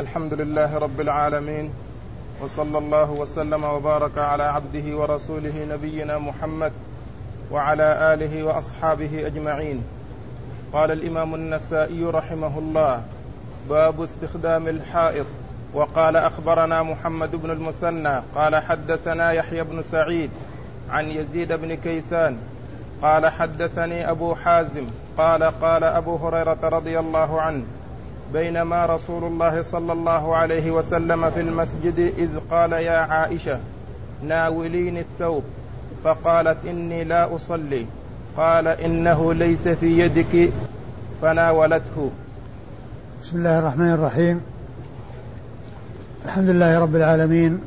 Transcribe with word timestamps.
الحمد 0.00 0.34
لله 0.34 0.78
رب 0.78 1.00
العالمين 1.00 1.70
وصلى 2.42 2.78
الله 2.78 3.10
وسلم 3.10 3.64
وبارك 3.64 4.18
على 4.18 4.42
عبده 4.42 4.96
ورسوله 4.96 5.66
نبينا 5.70 6.18
محمد 6.18 6.72
وعلى 7.50 8.14
آله 8.14 8.44
وأصحابه 8.44 9.26
أجمعين. 9.26 9.84
قال 10.72 10.90
الإمام 10.90 11.34
النسائي 11.34 12.04
رحمه 12.04 12.58
الله 12.58 13.02
باب 13.68 14.02
استخدام 14.02 14.68
الحائط. 14.68 15.26
وقال 15.74 16.16
أخبرنا 16.16 16.82
محمد 16.82 17.36
بن 17.36 17.50
المثنى 17.50 18.22
قال 18.34 18.56
حدثنا 18.56 19.32
يحيى 19.32 19.64
بن 19.64 19.82
سعيد 19.82 20.30
عن 20.90 21.04
يزيد 21.10 21.52
بن 21.52 21.74
كيسان 21.74 22.38
قال 23.02 23.28
حدثني 23.28 24.10
أبو 24.10 24.34
حازم 24.34 24.86
قال 25.18 25.42
قال 25.42 25.84
أبو 25.84 26.16
هريرة 26.16 26.58
رضي 26.62 26.98
الله 26.98 27.40
عنه 27.40 27.64
بينما 28.32 28.86
رسول 28.86 29.24
الله 29.24 29.62
صلى 29.62 29.92
الله 29.92 30.36
عليه 30.36 30.70
وسلم 30.70 31.30
في 31.30 31.40
المسجد 31.40 31.98
إذ 31.98 32.28
قال 32.50 32.72
يا 32.72 32.98
عائشة 32.98 33.58
ناوليني 34.26 35.00
الثوب. 35.00 35.42
فقالت 36.04 36.66
إني 36.66 37.04
لا 37.04 37.34
أصلي. 37.34 37.86
قال 38.36 38.68
إنه 38.68 39.34
ليس 39.34 39.68
في 39.68 39.98
يدك. 39.98 40.52
فناولته 41.22 42.10
بسم 43.22 43.38
الله 43.38 43.58
الرحمن 43.58 43.90
الرحيم. 43.90 44.40
الحمد 46.24 46.48
لله 46.48 46.80
رب 46.80 46.96
العالمين. 46.96 47.60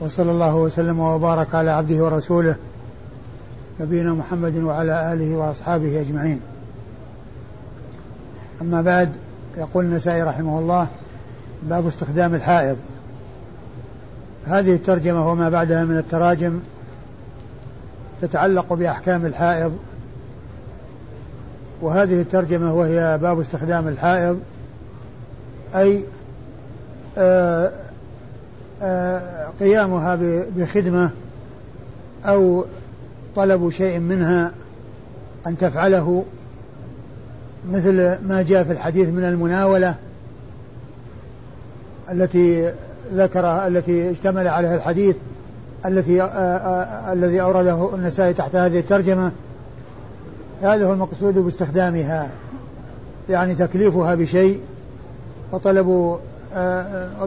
وصلى 0.00 0.30
الله 0.30 0.56
وسلم 0.56 1.00
وبارك 1.00 1.54
على 1.54 1.70
عبده 1.70 2.04
ورسوله 2.04 2.56
نبينا 3.80 4.12
محمد 4.12 4.56
وعلى 4.56 5.12
آله 5.12 5.36
وأصحابه 5.36 6.00
أجمعين. 6.00 6.40
أما 8.60 8.82
بعد 8.82 9.12
يقول 9.58 9.84
النسائي 9.84 10.22
رحمه 10.22 10.58
الله 10.58 10.88
باب 11.62 11.86
استخدام 11.86 12.34
الحائض. 12.34 12.76
هذه 14.46 14.74
الترجمة 14.74 15.30
وما 15.30 15.48
بعدها 15.48 15.84
من 15.84 15.98
التراجم 15.98 16.60
تتعلق 18.22 18.72
بأحكام 18.72 19.26
الحائض 19.26 19.78
وهذه 21.80 22.20
الترجمة 22.20 22.74
وهي 22.74 23.18
باب 23.22 23.40
استخدام 23.40 23.88
الحائض 23.88 24.40
أي 25.74 26.04
آآ 27.18 27.72
آآ 28.82 29.50
قيامها 29.60 30.18
بخدمة 30.56 31.10
أو 32.24 32.64
طلب 33.36 33.70
شيء 33.70 33.98
منها 33.98 34.52
أن 35.46 35.58
تفعله 35.58 36.24
مثل 37.70 38.18
ما 38.28 38.44
جاء 38.48 38.64
في 38.64 38.72
الحديث 38.72 39.08
من 39.08 39.24
المناولة 39.24 39.94
التي 42.12 42.72
ذكرها 43.14 43.66
التي 43.68 44.10
اشتمل 44.10 44.48
عليها 44.48 44.74
الحديث 44.74 45.16
التي 45.86 46.24
الذي 47.12 47.40
أورده 47.40 47.94
النسائي 47.94 48.34
تحت 48.34 48.56
هذه 48.56 48.78
الترجمة. 48.78 49.32
هذا 50.62 50.86
هو 50.86 50.92
المقصود 50.92 51.38
باستخدامها. 51.38 52.30
يعني 53.28 53.54
تكليفها 53.54 54.14
بشيء 54.14 54.60
وطلب 55.52 56.18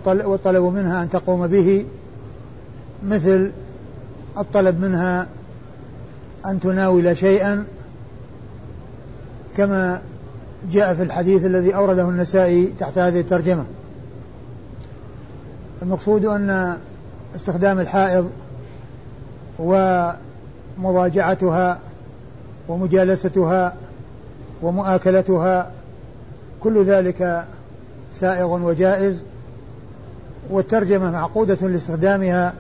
وطلب 0.05 0.63
منها 0.63 1.03
أن 1.03 1.09
تقوم 1.09 1.47
به 1.47 1.85
مثل 3.07 3.51
الطلب 4.37 4.81
منها 4.81 5.27
أن 6.45 6.59
تناول 6.59 7.17
شيئا 7.17 7.65
كما 9.57 10.01
جاء 10.71 10.93
في 10.93 11.03
الحديث 11.03 11.45
الذي 11.45 11.75
أورده 11.75 12.09
النسائي 12.09 12.73
تحت 12.79 12.97
هذه 12.97 13.19
الترجمة. 13.19 13.65
المقصود 15.81 16.25
أن 16.25 16.77
استخدام 17.35 17.79
الحائض 17.79 18.29
ومضاجعتها 19.59 21.80
ومجالستها 22.67 23.75
ومؤاكلتها 24.61 25.71
كل 26.59 26.83
ذلك 26.83 27.45
سائغ 28.14 28.45
وجائز 28.45 29.23
والترجمة 30.49 31.11
معقودة 31.11 31.67
لاستخدامها 31.67 32.53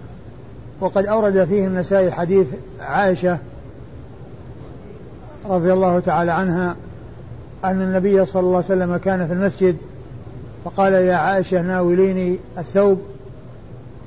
وقد 0.79 1.05
أورد 1.05 1.45
فيه 1.45 1.67
النسائي 1.67 2.11
حديث 2.11 2.47
عائشة 2.81 3.37
رضي 5.49 5.73
الله 5.73 5.99
تعالى 5.99 6.31
عنها 6.31 6.75
أن 7.65 7.81
النبي 7.81 8.25
صلى 8.25 8.39
الله 8.39 8.55
عليه 8.55 8.65
وسلم 8.65 8.97
كان 8.97 9.27
في 9.27 9.33
المسجد 9.33 9.77
فقال 10.65 10.93
يا 10.93 11.15
عائشة 11.15 11.61
ناوليني 11.61 12.39
الثوب. 12.57 13.01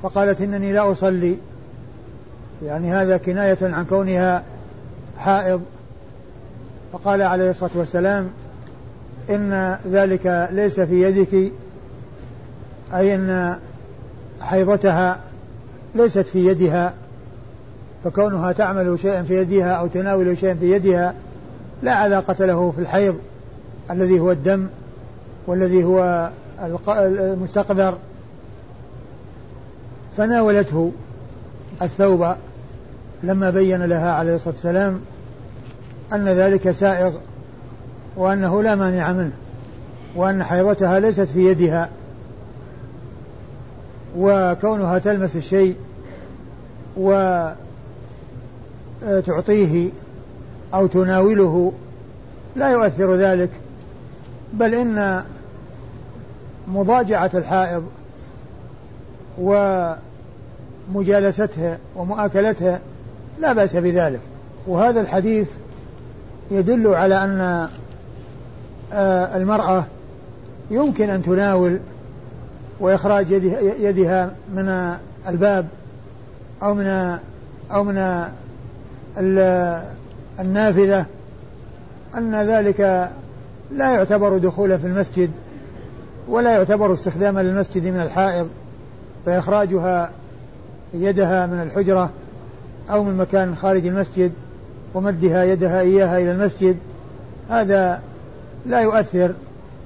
فقالت 0.03 0.41
إنني 0.41 0.73
لا 0.73 0.91
أصلي. 0.91 1.37
يعني 2.65 2.93
هذا 2.93 3.17
كناية 3.17 3.57
عن 3.61 3.85
كونها 3.85 4.43
حائض. 5.17 5.61
فقال 6.93 7.21
عليه 7.21 7.49
الصلاة 7.49 7.71
والسلام 7.75 8.29
إن 9.29 9.77
ذلك 9.91 10.49
ليس 10.51 10.79
في 10.79 11.01
يدك 11.01 11.51
أي 12.93 13.15
أن 13.15 13.57
حيضتها 14.41 15.19
ليست 15.95 16.27
في 16.27 16.47
يدها. 16.47 16.93
فكونها 18.03 18.51
تعمل 18.51 18.99
شيئا 18.99 19.23
في 19.23 19.37
يدها 19.37 19.71
أو 19.71 19.87
تناول 19.87 20.37
شيئا 20.37 20.53
في 20.53 20.71
يدها 20.71 21.13
لا 21.83 21.93
علاقة 21.93 22.45
له 22.45 22.71
في 22.71 22.81
الحيض. 22.81 23.15
الذي 23.91 24.19
هو 24.19 24.31
الدم 24.31 24.67
والذي 25.47 25.83
هو 25.83 26.29
المستقذر. 26.87 27.97
فناولته 30.17 30.91
الثوب 31.81 32.35
لما 33.23 33.49
بين 33.49 33.83
لها 33.83 34.11
عليه 34.11 34.35
الصلاة 34.35 34.53
والسلام 34.53 35.01
أن 36.13 36.27
ذلك 36.27 36.71
سائغ 36.71 37.13
وأنه 38.17 38.63
لا 38.63 38.75
مانع 38.75 39.11
منه 39.13 39.31
وأن 40.15 40.43
حيضتها 40.43 40.99
ليست 40.99 41.21
في 41.21 41.45
يدها 41.45 41.89
وكونها 44.17 44.97
تلمس 44.97 45.35
الشيء 45.35 45.75
وتعطيه 49.01 49.89
أو 50.73 50.87
تناوله 50.87 51.73
لا 52.55 52.71
يؤثر 52.71 53.15
ذلك 53.15 53.49
بل 54.53 54.73
إن 54.73 55.23
مضاجعة 56.67 57.31
الحائض 57.33 57.85
ومجالستها 60.89 61.77
ومؤاكلتها 61.95 62.79
لا 63.39 63.53
بأس 63.53 63.75
بذلك. 63.75 64.21
وهذا 64.67 65.01
الحديث 65.01 65.47
يدل 66.51 66.87
على 66.87 67.23
أن 67.23 67.67
آه، 68.93 69.37
المرأة 69.37 69.85
يمكن 70.71 71.09
أن 71.09 71.23
تناول 71.23 71.79
وإخراج 72.79 73.31
يدها 73.79 74.31
من 74.55 74.95
الباب 75.27 75.67
أو 76.63 76.73
من 76.73 77.17
أو 77.71 77.83
من 77.83 78.25
النافذة 80.39 81.05
أن 82.15 82.35
ذلك 82.35 83.09
لا 83.73 83.91
يعتبر 83.91 84.37
دخولا 84.37 84.77
في 84.77 84.87
المسجد 84.87 85.31
ولا 86.27 86.51
يعتبر 86.51 86.93
استخداما 86.93 87.43
للمسجد 87.43 87.87
من 87.87 88.01
الحائض 88.01 88.49
فإخراجها 89.25 90.11
يدها 90.93 91.45
من 91.47 91.61
الحجرة 91.61 92.09
أو 92.89 93.03
من 93.03 93.17
مكان 93.17 93.55
خارج 93.55 93.87
المسجد 93.87 94.31
ومدها 94.93 95.43
يدها 95.43 95.79
إياها 95.79 96.17
إلى 96.17 96.31
المسجد. 96.31 96.77
هذا 97.49 98.01
لا 98.65 98.79
يؤثر 98.81 99.33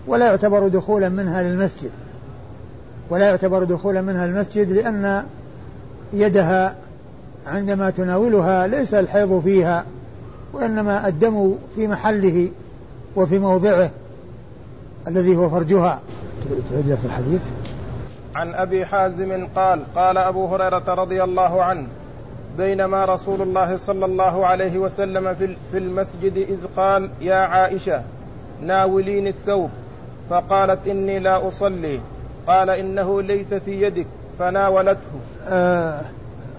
ولا 0.08 0.26
يعتبر 0.26 0.68
دخولا 0.68 1.10
منها 1.10 1.44
للمسجد 1.44 1.90
ولا 3.10 3.26
يعتبر 3.26 3.64
دخولا 3.64 4.02
منها 4.02 4.28
للمسجد 4.28 4.72
لأن 4.72 5.24
يدها 6.14 6.76
عندما 7.48 7.90
تناولها 7.90 8.68
ليس 8.68 8.94
الحيض 8.94 9.42
فيها 9.44 9.86
وإنما 10.54 11.08
الدم 11.08 11.56
في 11.76 11.88
محله. 11.88 12.50
وفي 13.18 13.40
موضعه 13.40 13.92
الذي 15.08 15.36
هو 15.36 15.50
فرجها. 15.50 16.00
تعيد 16.72 16.96
في 16.96 17.06
الحديث. 17.06 17.42
عن 18.36 18.54
أبي 18.54 18.86
حازم 18.86 19.48
قال 19.56 19.80
قال 19.96 20.18
أبو 20.18 20.46
هريرة 20.46 20.94
رضي 20.94 21.24
الله 21.24 21.64
عنه 21.64 21.88
بينما 22.58 23.06
رسول 23.06 23.42
الله 23.42 23.78
صلى 23.78 24.06
الله 24.06 24.46
عليه 24.46 24.78
وسلم 24.78 25.36
في 25.72 25.78
المسجد 25.78 26.38
إذ 26.38 26.58
قال 26.78 27.10
يا 27.22 27.36
عائشة 27.36 28.02
ناوليني 28.64 29.30
الثوب. 29.30 29.70
فقالت 30.30 30.88
إني 30.88 31.20
لا 31.20 31.48
أصلي. 31.48 32.00
قال 32.48 32.70
إنه 32.70 33.22
ليس 33.22 33.54
في 33.54 33.82
يدك. 33.82 34.06
فناولته. 34.40 35.00
آه 35.48 36.02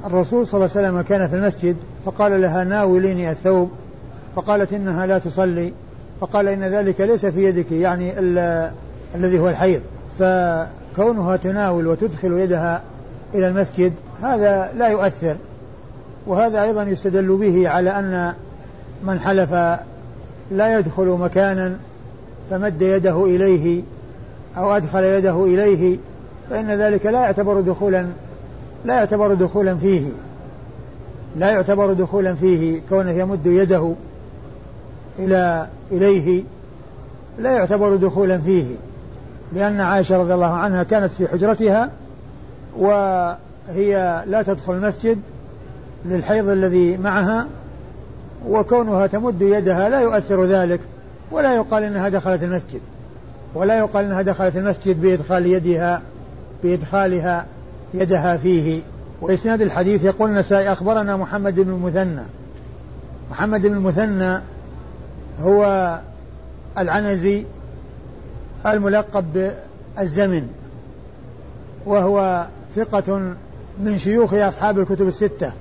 الرسول 0.05 0.47
صلى 0.47 0.65
الله 0.65 0.77
عليه 0.77 0.89
وسلم 0.89 1.03
كان 1.03 1.29
في 1.29 1.37
المسجد 1.37 1.77
فقال 2.05 2.41
لها 2.41 2.65
ناوليني 2.65 3.31
الثوب. 3.31 3.71
فقالت 4.37 4.73
إنها 4.73 5.07
لا 5.07 5.19
تصلي. 5.19 5.73
فقال 6.21 6.49
إن 6.49 6.65
ذلك 6.65 7.01
ليس 7.01 7.27
في 7.27 7.45
يدك 7.45 7.73
يعني 7.73 8.13
الذي 9.15 9.39
هو 9.39 9.49
الحيض. 9.49 9.81
فكونها 10.19 11.37
تناول 11.37 11.87
وتدخل 11.87 12.33
يدها 12.33 12.83
إلى 13.35 13.49
المسجد 13.49 13.93
هذا 14.23 14.73
لا 14.79 14.89
يؤثر. 14.89 15.37
وهذا 16.27 16.63
أيضا 16.63 16.83
يستدل 16.83 17.37
به 17.37 17.69
على 17.69 17.91
أن 17.91 18.35
من 19.05 19.21
حلف 19.21 19.53
لا 20.51 20.79
يدخل 20.79 21.07
مكانا 21.07 21.77
فمد 22.51 22.83
يده 22.83 23.25
إليه 23.25 23.83
أو 24.57 24.77
أدخل 24.77 25.05
يده 25.05 25.45
إليه 25.45 25.99
فإن 26.51 26.67
ذلك 26.67 27.07
لا 27.07 27.21
يعتبر 27.21 27.61
دخولا 27.61 28.07
لا 28.85 28.95
يعتبر 28.95 29.35
دخولا 29.35 29.75
فيه. 29.75 30.09
لا 31.37 31.51
يعتبر 31.51 31.93
دخولا 31.93 32.35
فيه 32.35 32.81
كونه 32.89 33.11
يمد 33.11 33.47
يده 33.47 33.95
إلى 35.19 35.69
إليه 35.93 36.43
لا 37.39 37.51
يعتبر 37.51 37.97
دخولا 37.97 38.39
فيه 38.39 38.65
لأن 39.53 39.81
عائشة 39.81 40.19
رضي 40.19 40.35
الله 40.35 40.55
عنها 40.55 40.83
كانت 40.83 41.13
في 41.13 41.29
حجرتها 41.29 41.91
وهي 42.79 44.25
لا 44.27 44.43
تدخل 44.43 44.75
المسجد 44.75 45.19
للحيض 46.05 46.49
الذي 46.49 46.97
معها 46.97 47.47
وكونها 48.49 49.07
تمد 49.07 49.43
يدها 49.43 49.89
لا 49.89 50.01
يؤثر 50.01 50.45
ذلك 50.45 50.81
ولا 51.31 51.55
يقال 51.55 51.83
إنها 51.83 52.09
دخلت 52.09 52.43
المسجد 52.43 52.81
ولا 53.55 53.79
يقال 53.79 54.05
إنها 54.05 54.23
دخلت 54.23 54.57
المسجد 54.57 55.01
بإدخال 55.01 55.47
يدها 55.47 56.03
بإدخالها 56.63 57.47
يدها 57.95 58.37
فيه. 58.37 58.83
وإسناد 59.21 59.61
الحديث 59.61 60.05
يقول 60.05 60.31
النسائي 60.31 60.73
أخبرنا 60.73 61.17
محمد 61.17 61.61
بن 61.61 61.71
المثنى 61.71 62.23
محمد 63.31 63.67
بن 63.67 63.77
المثنى 63.77 64.41
هو 65.43 65.99
العنزي 66.79 67.45
الملقب 68.67 69.53
بالزمن 69.97 70.49
وهو 71.87 72.47
ثقة 72.77 73.35
من 73.81 73.99
شيوخ 73.99 74.35
أصحاب 74.35 74.79
الكتب 74.79 75.09
الستة. 75.09 75.53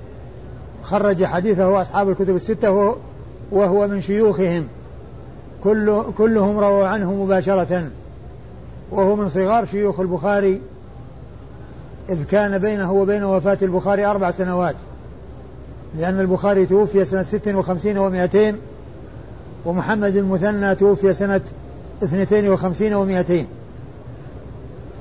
خرج 0.82 1.24
حديثه 1.24 1.82
أصحاب 1.82 2.08
الكتب 2.08 2.36
الستة 2.36 2.96
وهو 3.52 3.88
من 3.88 4.00
شيوخهم. 4.00 4.68
كل 5.64 6.02
كلهم 6.18 6.58
رووا 6.58 6.86
عنه 6.86 7.12
مباشرة. 7.12 7.90
وهو 8.90 9.16
من 9.16 9.28
صغار 9.28 9.64
شيوخ 9.64 10.00
البخاري 10.00 10.60
إذ 12.10 12.24
كان 12.24 12.58
بينه 12.58 12.92
وبين 12.92 13.24
وفاة 13.24 13.58
البخاري 13.62 14.06
أربع 14.06 14.30
سنوات. 14.30 14.76
لأن 15.98 16.20
البخاري 16.20 16.66
توفي 16.66 17.04
سنة 17.04 17.22
ست 17.22 17.48
وخمسين 17.48 17.98
ومائتين 17.98 18.58
ومحمد 19.64 20.16
المثنى 20.16 20.74
توفي 20.74 21.14
سنة 21.14 21.40
اثنتين 22.02 22.48
وخمسين 22.48 22.94
ومائتين 22.94 23.46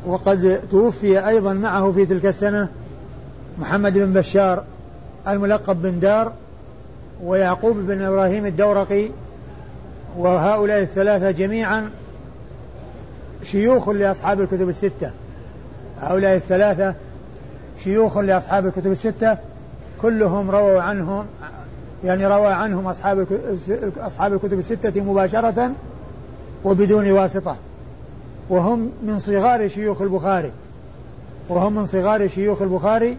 وقد 0.05 0.59
توفي 0.71 1.27
أيضا 1.27 1.53
معه 1.53 1.91
في 1.91 2.05
تلك 2.05 2.25
السنة 2.25 2.67
محمد 3.59 3.93
بن 3.93 4.13
بشار 4.13 4.63
الملقب 5.27 5.81
بن 5.81 5.99
دار 5.99 6.33
ويعقوب 7.23 7.77
بن 7.77 8.01
إبراهيم 8.01 8.45
الدورقي 8.45 9.09
وهؤلاء 10.17 10.81
الثلاثة 10.81 11.31
جميعا 11.31 11.89
شيوخ 13.43 13.89
لأصحاب 13.89 14.41
الكتب 14.41 14.69
الستة. 14.69 15.11
هؤلاء 16.01 16.35
الثلاثة 16.35 16.95
شيوخ 17.83 18.17
لأصحاب 18.17 18.65
الكتب 18.65 18.91
الستة 18.91 19.37
كلهم 20.01 20.51
رووا 20.51 20.81
عنهم 20.81 21.25
يعني 22.03 22.27
روى 22.27 22.47
عنهم 22.47 22.87
أصحاب 22.87 23.27
أصحاب 23.97 24.33
الكتب 24.33 24.59
الستة 24.59 25.01
مباشرة 25.01 25.71
وبدون 26.63 27.11
واسطة 27.11 27.55
وهم 28.49 28.91
من 29.03 29.19
صغار 29.19 29.67
شيوخ 29.67 30.01
البخاري 30.01 30.51
وهم 31.49 31.75
من 31.75 31.85
صغار 31.85 32.27
شيوخ 32.27 32.61
البخاري 32.61 33.17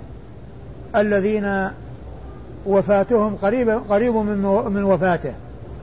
الذين 0.97 1.69
وفاتهم 2.67 3.37
قريب 3.37 3.71
قريب 3.71 4.15
من 4.15 4.39
من 4.73 4.85
وفاته. 4.85 5.33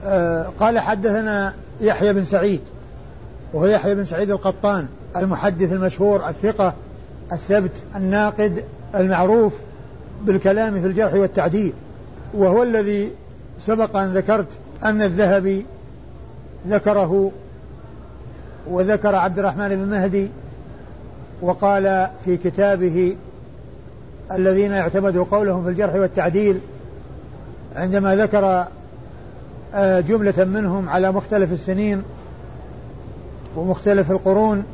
آه 0.04 0.52
قال 0.60 0.78
حدثنا 0.78 1.54
يحيى 1.80 2.12
بن 2.12 2.24
سعيد 2.24 2.60
وهو 3.52 3.66
يحيى 3.66 3.94
بن 3.94 4.04
سعيد 4.04 4.30
القطان 4.30 4.86
المحدث 5.16 5.72
المشهور 5.72 6.28
الثقة 6.28 6.74
الثبت 7.32 7.70
الناقد 7.96 8.64
المعروف 8.94 9.54
بالكلام 10.24 10.80
في 10.80 10.86
الجرح 10.86 11.14
والتعديل. 11.14 11.72
وهو 12.34 12.62
الذي 12.62 13.10
سبق 13.58 13.96
أن 13.96 14.12
ذكرت 14.12 14.48
أن 14.84 15.02
الذهبي 15.02 15.66
ذكره 16.68 17.30
وذكر 18.66 19.14
عبد 19.14 19.38
الرحمن 19.38 19.68
بن 19.68 19.90
مهدي 19.90 20.28
وقال 21.42 22.08
في 22.24 22.36
كتابه 22.36 23.16
الذين 24.32 24.72
اعتمدوا 24.72 25.24
قولهم 25.30 25.64
في 25.64 25.70
الجرح 25.70 25.94
والتعديل 25.94 26.60
عندما 27.76 28.16
ذكر 28.16 28.64
آه، 29.74 30.00
جملة 30.00 30.44
منهم 30.44 30.88
على 30.88 31.12
مختلف 31.12 31.52
السنين 31.52 32.02
ومختلف 33.56 34.10
القرون 34.10 34.64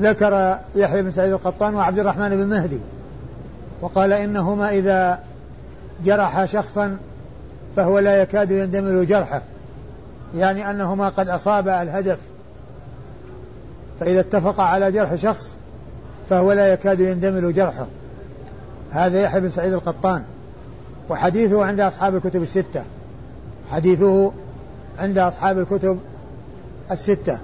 ذكر 0.00 0.58
يحيى 0.74 1.02
بن 1.02 1.10
سعيد 1.10 1.32
القطان 1.32 1.74
وعبد 1.74 1.98
الرحمن 1.98 2.28
بن 2.28 2.46
مهدي 2.46 2.78
وقال 3.80 4.12
إنهما 4.12 4.70
إذا 4.70 5.20
جرح 6.04 6.44
شخصا 6.44 6.98
فهو 7.76 7.98
لا 7.98 8.22
يكاد 8.22 8.50
يندمل 8.50 9.06
جرحه 9.06 9.42
يعني 10.36 10.70
أنهما 10.70 11.08
قد 11.08 11.28
أصابا 11.28 11.82
الهدف. 11.82 12.18
فإذا 14.00 14.20
اتفق 14.20 14.60
على 14.60 14.92
جرح 14.92 15.14
شخص 15.14 15.56
فهو 16.30 16.52
لا 16.52 16.72
يكاد 16.72 17.00
يندمل 17.00 17.54
جرحه. 17.54 17.86
هذا 18.90 19.20
يحيى 19.20 19.40
بن 19.40 19.48
سعيد 19.48 19.72
القطان. 19.72 20.22
وحديثه 21.08 21.64
عند 21.64 21.80
أصحاب 21.80 22.16
الكتب 22.16 22.42
الستة. 22.42 22.84
حديثه 23.70 24.32
عند 24.98 25.18
أصحاب 25.18 25.58
الكتب 25.58 25.98
الستة. 26.90 27.38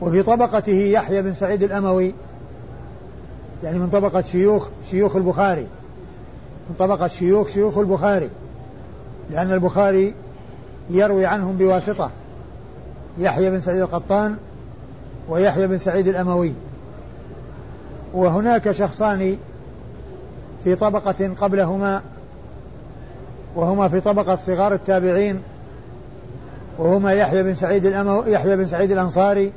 وفي 0.00 0.22
طبقته 0.22 0.72
يحيى 0.72 1.22
بن 1.22 1.34
سعيد 1.34 1.62
الأموي 1.62 2.14
يعني 3.64 3.78
من 3.78 3.90
طبقة 3.90 4.22
شيوخ 4.22 4.68
شيوخ 4.90 5.16
البخاري. 5.16 5.66
من 6.68 6.74
طبقة 6.78 7.08
شيوخ 7.08 7.48
شيوخ 7.48 7.78
البخاري 7.78 8.30
لأن 9.30 9.52
البخاري 9.52 10.14
يروي 10.90 11.26
عنهم 11.26 11.56
بواسطة 11.56 12.10
يحيى 13.18 13.50
بن 13.50 13.60
سعيد 13.60 13.80
القطان 13.80 14.36
ويحيى 15.28 15.66
بن 15.66 15.78
سعيد 15.78 16.08
الأموي. 16.08 16.52
وهناك 18.14 18.72
شخصان 18.72 19.36
في 20.64 20.74
طبقة 20.74 21.34
قبلهما 21.40 22.02
وهما 23.54 23.88
في 23.88 24.00
طبقة 24.00 24.36
صغار 24.36 24.74
التابعين 24.74 25.42
وهما 26.78 27.12
يحيى 27.12 27.42
بن 27.42 27.54
سعيد 27.54 27.86
الأمو 27.86 28.22
يحيى 28.26 28.56
بن 28.56 28.66
سعيد 28.66 28.92
الأنصاري 28.92 29.52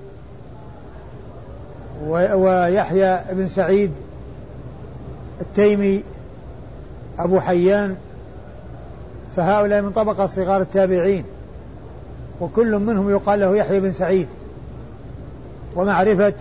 ويحيى 2.07 3.19
بن 3.31 3.47
سعيد 3.47 3.91
التيمي 5.41 6.03
أبو 7.23 7.39
حيان 7.39 7.95
فهؤلاء 9.35 9.81
من 9.81 9.91
طبقة 9.91 10.27
صغار 10.27 10.61
التابعين 10.61 11.23
وكل 12.41 12.79
منهم 12.79 13.09
يقال 13.09 13.39
له 13.39 13.55
يحيى 13.55 13.79
بن 13.79 13.91
سعيد. 13.91 14.27
ومعرفة 15.75 16.33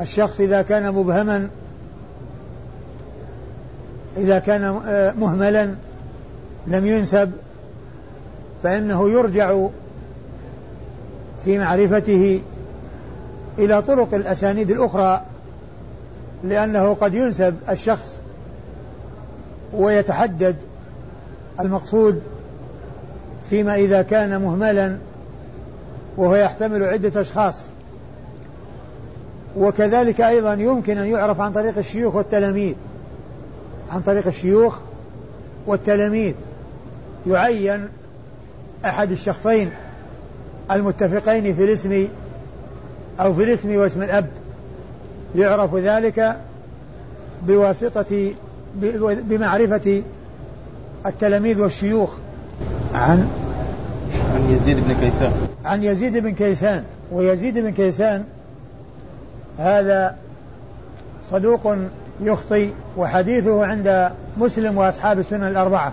الشخص 0.00 0.40
إذا 0.40 0.62
كان 0.62 0.92
مبهما 0.92 1.48
إذا 4.16 4.38
كان 4.38 4.80
آه، 4.86 5.12
مهملا 5.12 5.74
لم 6.66 6.86
ينسب 6.86 7.30
فإنه 8.62 9.10
يرجع 9.10 9.66
في 11.44 11.58
معرفته 11.58 12.40
إلى 13.58 13.82
طرق 13.82 14.14
الأسانيد 14.14 14.70
الأخرى 14.70 15.22
لأنه 16.44 16.94
قد 16.94 17.14
ينسب 17.14 17.54
الشخص 17.70 18.22
ويتحدد 19.76 20.56
المقصود 21.60 22.22
فيما 23.50 23.74
إذا 23.74 24.02
كان 24.02 24.40
مهملا 24.40 24.96
وهو 26.16 26.34
يحتمل 26.34 26.84
عدة 26.84 27.20
أشخاص. 27.20 27.66
وكذلك 29.56 30.20
أيضا 30.20 30.54
يمكن 30.54 30.98
أن 30.98 31.06
يعرف 31.06 31.40
عن 31.40 31.52
طريق 31.52 31.78
الشيوخ 31.78 32.14
والتلاميذ. 32.14 32.74
عن 33.90 34.00
طريق 34.00 34.26
الشيوخ 34.26 34.78
والتلاميذ. 35.66 36.34
يعين 37.26 37.88
أحد 38.84 39.10
الشخصين 39.10 39.70
المتفقين 40.70 41.54
في 41.54 41.64
الاسم 41.64 42.08
أو 43.20 43.34
في 43.34 43.44
الاسم 43.44 43.76
واسم 43.76 44.02
الأب. 44.02 44.26
يعرف 45.34 45.74
ذلك 45.74 46.36
بواسطة 47.46 48.34
بمعرفة 49.00 50.02
التلاميذ 51.06 51.60
والشيوخ. 51.60 52.10
عن؟ 52.94 53.28
عن 54.34 54.50
يزيد 54.50 54.76
بن 54.76 54.94
كيسان. 54.94 55.32
عن 55.64 55.82
يزيد 55.82 56.18
بن 56.18 56.30
كيسان. 56.30 56.84
ويزيد 57.12 57.58
بن 57.58 57.70
كيسان 57.70 58.24
هذا 59.58 60.16
صدوق 61.30 61.76
يخطي 62.20 62.70
وحديثه 62.96 63.66
عند 63.66 64.10
مسلم 64.36 64.78
وأصحاب 64.78 65.18
السنن 65.18 65.48
الأربعة. 65.48 65.92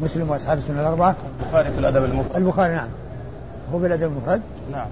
مسلم 0.00 0.30
وأصحاب 0.30 0.58
السنن 0.58 0.80
الأربعة. 0.80 1.16
البخاري 1.42 1.70
في 1.70 1.78
الأدب 1.78 2.04
المفرد. 2.04 2.36
البخاري 2.36 2.74
نعم. 2.74 2.88
هو 3.72 3.80
في 3.80 3.86
الأدب 3.86 4.02
المفرد؟ 4.02 4.40
نعم. 4.72 4.86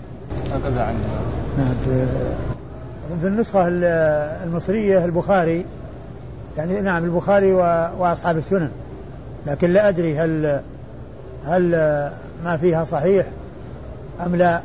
هكذا 0.52 0.82
عندنا 0.82 1.20
نعم 1.58 1.74
في, 1.84 2.06
في 3.20 3.26
النسخة 3.26 3.68
المصرية 4.44 5.04
البخاري 5.04 5.64
يعني 6.60 6.80
نعم 6.80 7.04
البخاري 7.04 7.52
وأصحاب 7.98 8.36
السنن. 8.36 8.70
لكن 9.46 9.70
لا 9.70 9.88
أدري 9.88 10.18
هل 10.18 10.60
هل 11.46 11.70
ما 12.44 12.56
فيها 12.56 12.84
صحيح 12.84 13.26
أم 14.26 14.36
لا. 14.36 14.60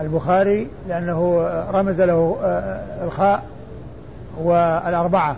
البخاري 0.00 0.68
لأنه 0.88 1.48
رمز 1.70 2.00
له 2.00 2.36
آه، 2.42 3.04
الخاء 3.04 3.42
والأربعة. 4.42 5.36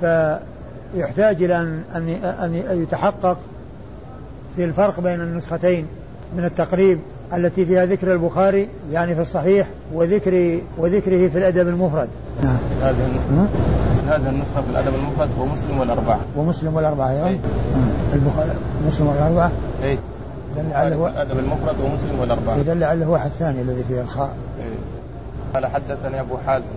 فيحتاج 0.00 1.42
إلى 1.42 1.56
أن 1.56 1.82
أن 2.70 2.82
يتحقق 2.82 3.38
في 4.56 4.64
الفرق 4.64 5.00
بين 5.00 5.20
النسختين 5.20 5.86
من 6.36 6.44
التقريب 6.44 6.98
التي 7.34 7.66
فيها 7.66 7.86
ذكر 7.86 8.12
البخاري 8.12 8.68
يعني 8.92 9.14
في 9.14 9.20
الصحيح 9.20 9.68
وذكر 9.92 10.60
وذكره 10.78 11.28
في 11.28 11.38
الأدب 11.38 11.68
المفرد. 11.68 12.08
نعم. 12.42 12.57
هذه 12.82 13.08
هذه 14.08 14.28
النسخة 14.28 14.62
في 14.62 14.70
الأدب 14.70 14.94
المفرد 14.94 15.28
ومسلم 15.40 15.78
والأربعة. 15.78 16.18
ومسلم 16.36 16.74
والأربعة 16.74 17.10
أيضا 17.10 17.28
إيه؟ 17.28 17.38
البخاري 18.12 18.50
مسلم 18.86 19.06
والأربعة؟ 19.06 19.50
إيه 19.82 19.98
لعله 20.56 21.06
الأدب 21.08 21.38
المفرد 21.38 21.80
ومسلم 21.80 22.20
والأربعة. 22.20 22.56
إذا 22.56 22.74
لعله 22.74 23.08
واحد 23.08 23.30
ثاني 23.30 23.62
الذي 23.62 23.84
فيه 23.84 24.02
الخاء؟ 24.02 24.34
قال 25.54 25.66
حدثني 25.66 26.20
أبو 26.20 26.36
حازم. 26.46 26.74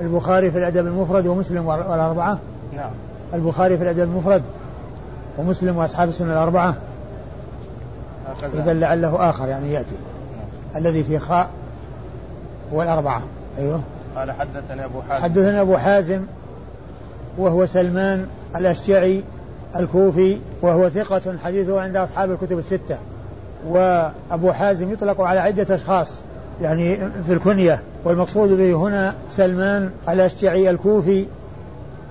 البخاري 0.00 0.50
في 0.50 0.58
الأدب 0.58 0.86
المفرد 0.86 1.26
ومسلم 1.26 1.66
والأربعة؟ 1.66 2.38
نعم. 2.76 2.90
البخاري 3.34 3.76
في 3.76 3.82
الأدب 3.82 4.00
المفرد 4.00 4.42
ومسلم 5.38 5.76
وأصحاب 5.76 6.08
السنة 6.08 6.32
الأربعة؟ 6.32 6.76
إذا 8.54 8.72
لعله 8.72 9.30
آخر 9.30 9.48
يعني 9.48 9.72
يأتي. 9.72 9.94
نعم. 9.94 10.82
الذي 10.82 11.04
فيه 11.04 11.18
خاء 11.18 11.50
والأربعة 12.72 13.22
أيوه. 13.58 13.80
قال 14.16 14.32
حدثني 14.32 14.84
أبو 14.84 15.02
حازم. 15.02 15.22
حدثني 15.24 15.60
أبو 15.60 15.76
حازم 15.76 16.22
وهو 17.38 17.66
سلمان 17.66 18.26
الأشجعي 18.56 19.22
الكوفي 19.76 20.38
وهو 20.62 20.88
ثقة 20.88 21.36
حديثه 21.44 21.80
عند 21.80 21.96
أصحاب 21.96 22.30
الكتب 22.30 22.58
الستة. 22.58 22.98
وأبو 23.68 24.52
حازم 24.52 24.92
يطلق 24.92 25.20
على 25.20 25.40
عدة 25.40 25.74
أشخاص 25.74 26.20
يعني 26.62 26.96
في 27.26 27.32
الكنية. 27.32 27.82
والمقصود 28.04 28.50
به 28.50 28.74
هنا 28.74 29.14
سلمان 29.30 29.90
الأشجعي 30.08 30.70
الكوفي 30.70 31.26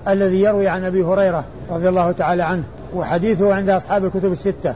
الذي 0.08 0.42
يروي 0.42 0.68
عن 0.68 0.84
أبي 0.84 1.04
هريرة 1.04 1.44
رضي 1.70 1.88
الله 1.88 2.12
تعالى 2.12 2.42
عنه 2.42 2.62
وحديثه 2.94 3.54
عند 3.54 3.70
أصحاب 3.70 4.04
الكتب 4.04 4.32
الستة. 4.32 4.74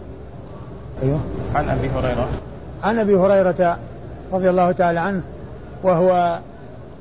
أيوه. 1.03 1.21
عن 1.55 1.69
أبي 1.69 1.89
هريرة. 1.89 2.29
عن 2.83 2.99
أبي 2.99 3.17
هريرة 3.17 3.79
رضي 4.33 4.51
الله 4.51 4.73
تعالى 4.73 5.01
عنه 5.01 5.23
وهو 5.83 6.39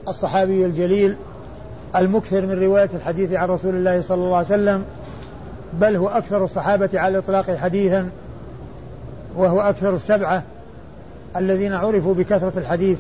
الصحابي 0.08 0.66
الجليل 0.66 1.16
المكثر 1.96 2.46
من 2.46 2.64
رواية 2.64 2.90
الحديث 2.94 3.32
عن 3.32 3.48
رسول 3.48 3.76
الله 3.76 4.02
صلى 4.02 4.24
الله 4.24 4.38
عليه 4.38 4.48
وسلم 4.48 4.84
بل 5.74 5.96
هو 5.96 6.08
أكثر 6.08 6.44
الصحابة 6.44 6.90
على 6.94 7.18
الإطلاق 7.18 7.56
حديثا 7.56 8.10
وهو 9.36 9.62
أكثر 9.62 9.96
السبعة 9.96 10.44
الذين 11.36 11.74
عرفوا 11.74 12.14
بكثرة 12.14 12.54
الحديث 12.58 12.98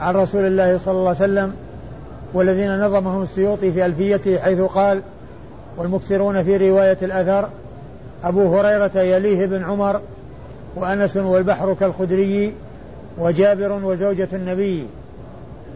عن 0.00 0.14
رسول 0.14 0.44
الله 0.44 0.78
صلى 0.78 0.92
الله 0.92 1.08
عليه 1.08 1.18
وسلم 1.18 1.54
والذين 2.34 2.80
نظمهم 2.80 3.22
السيوطي 3.22 3.72
في 3.72 3.86
ألفيته 3.86 4.38
حيث 4.38 4.60
قال 4.60 5.02
والمكثرون 5.76 6.44
في 6.44 6.70
رواية 6.70 6.98
الأثر 7.02 7.48
أبو 8.24 8.56
هريرة 8.56 9.00
يليه 9.00 9.46
بن 9.46 9.64
عمر 9.64 10.00
وأنس 10.76 11.16
والبحر 11.16 11.74
كالخدري 11.74 12.54
وجابر 13.18 13.72
وزوجة 13.84 14.28
النبي. 14.32 14.86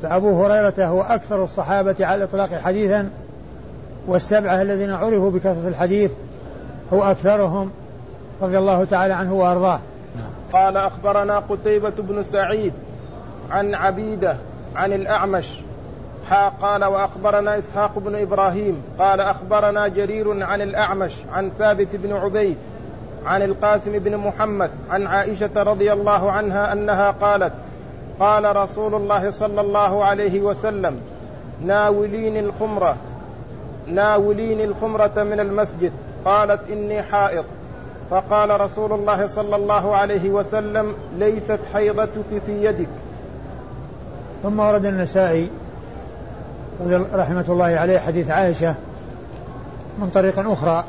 فأبو 0.03 0.45
هريرة 0.45 0.87
هو 0.87 1.03
أكثر 1.03 1.45
الصحابة 1.45 1.97
على 2.01 2.15
الإطلاق 2.15 2.61
حديثا 2.61 3.11
والسبعة 4.07 4.63
الذين 4.63 4.91
عرفوا 4.91 5.31
بكثرة 5.31 5.69
الحديث 5.69 6.11
هو 6.93 7.03
أكثرهم 7.03 7.71
رضي 8.43 8.59
الله 8.59 8.85
تعالى 8.85 9.15
عنه 9.15 9.35
وأرضاه. 9.35 9.81
قال 10.53 10.77
أخبرنا 10.77 11.39
قتيبة 11.39 11.93
بن 11.99 12.23
سعيد 12.23 12.73
عن 13.51 13.75
عبيدة 13.75 14.37
عن 14.77 14.93
الأعمش. 14.93 15.61
حا 16.31 16.49
قال 16.49 16.85
وأخبرنا 16.85 17.59
إسحاق 17.59 17.99
بن 17.99 18.15
إبراهيم. 18.15 18.83
قال 18.99 19.21
أخبرنا 19.21 19.89
جرير 19.89 20.45
عن 20.45 20.63
الأعمش 20.63 21.13
عن 21.33 21.51
ثابت 21.59 21.89
بن 21.93 22.13
عبيد 22.13 22.57
عن 23.27 23.43
القاسم 23.43 23.99
بن 23.99 24.17
محمد 24.17 24.71
عن 24.91 25.07
عائشة 25.07 25.51
رضي 25.57 25.93
الله 25.93 26.33
عنها 26.33 26.73
أنها 26.73 27.11
قالت 27.11 27.53
قال 28.21 28.57
رسول 28.57 28.95
الله 28.95 29.31
صلى 29.31 29.61
الله 29.61 30.05
عليه 30.05 30.41
وسلم 30.41 30.97
ناوليني 31.67 32.41
الخمرة 32.41 32.97
ناوليني 33.87 34.65
الخمرة 34.65 35.13
من 35.17 35.41
المسجد. 35.41 35.93
قالت 36.25 36.61
إني 36.71 37.03
حائض 37.03 37.45
فقال 38.11 38.61
رسول 38.61 38.93
الله 38.93 39.27
صلى 39.27 39.57
الله 39.57 39.97
عليه 39.97 40.31
وسلم 40.31 40.95
ليست 41.19 41.59
حيضتك 41.73 42.43
في 42.47 42.65
يدك. 42.65 42.89
ثم 44.43 44.61
ورد 44.61 44.87
النسائي 44.87 45.51
رحمة 47.15 47.45
الله 47.49 47.65
عليه 47.65 47.99
حديث 47.99 48.31
عائشة 48.31 48.75
من 49.99 50.11
طريق 50.11 50.49
أخرى 50.51 50.85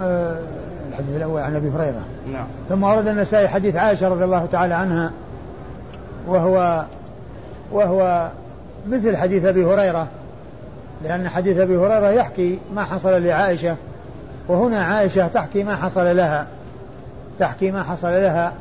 آه، 0.00 0.38
الحديث 0.88 1.16
الأول 1.16 1.42
عن 1.42 1.56
أبي 1.56 1.70
هريرة. 1.70 2.04
نعم. 2.32 2.46
ثم 2.68 2.82
ورد 2.82 3.08
النسائي 3.08 3.48
حديث 3.48 3.76
عائشة 3.76 4.08
رضي 4.08 4.24
الله 4.24 4.46
تعالى 4.46 4.74
عنها 4.74 5.12
وهو 6.28 6.84
وهو 7.72 8.30
مثل 8.88 9.16
حديث 9.16 9.44
أبي 9.44 9.64
هريرة 9.64 10.06
لأن 11.04 11.28
حديث 11.28 11.58
أبي 11.58 11.76
هريرة 11.76 12.10
يحكي 12.10 12.58
ما 12.74 12.84
حصل 12.84 13.22
لعائشة 13.22 13.76
وهنا 14.48 14.84
عائشة 14.84 15.28
تحكي 15.28 15.64
ما 15.64 15.76
حصل 15.76 16.16
لها 16.16 16.46
تحكي 17.38 17.70
ما 17.70 17.82
حصل 17.82 18.12
لها 18.12 18.52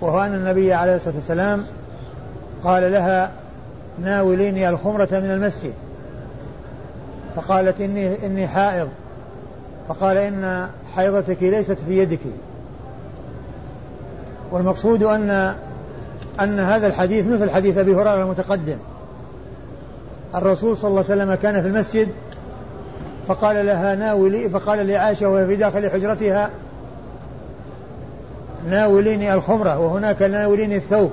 وهو 0.00 0.20
أن 0.20 0.34
النبي 0.34 0.72
عليه 0.72 0.96
الصلاة 0.96 1.14
والسلام 1.14 1.64
قال 2.64 2.92
لها 2.92 3.30
ناوليني 4.02 4.68
الخمرة 4.68 5.08
من 5.12 5.30
المسجد. 5.30 5.72
فقالت 7.36 7.80
إني 7.80 8.26
إني 8.26 8.48
حائض. 8.48 8.88
فقال 9.88 10.16
إن 10.16 10.68
حيضتك 10.96 11.42
ليست 11.42 11.78
في 11.86 11.98
يدك. 11.98 12.20
والمقصود 14.50 15.02
أن 15.02 15.54
أن 16.40 16.60
هذا 16.60 16.86
الحديث 16.86 17.26
مثل 17.26 17.50
حديث 17.50 17.78
أبي 17.78 17.94
هريرة 17.94 18.22
المتقدم. 18.22 18.76
الرسول 20.34 20.76
صلى 20.76 20.88
الله 20.88 21.04
عليه 21.10 21.22
وسلم 21.22 21.34
كان 21.34 21.62
في 21.62 21.68
المسجد 21.68 22.08
فقال 23.26 23.66
لها 23.66 23.94
ناولي 23.94 24.48
فقال 24.48 24.86
لعائشة 24.86 25.28
وهي 25.28 25.46
في 25.46 25.56
داخل 25.56 25.90
حجرتها 25.90 26.50
ناوليني 28.68 29.34
الخمرة 29.34 29.78
وهناك 29.78 30.22
ناوليني 30.22 30.76
الثوب. 30.76 31.10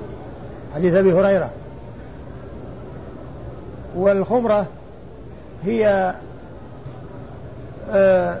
حديث 0.74 0.94
أبي 0.94 1.12
هريرة. 1.12 1.50
والخمرة 3.96 4.66
هي 5.64 6.14
آه، 7.90 8.38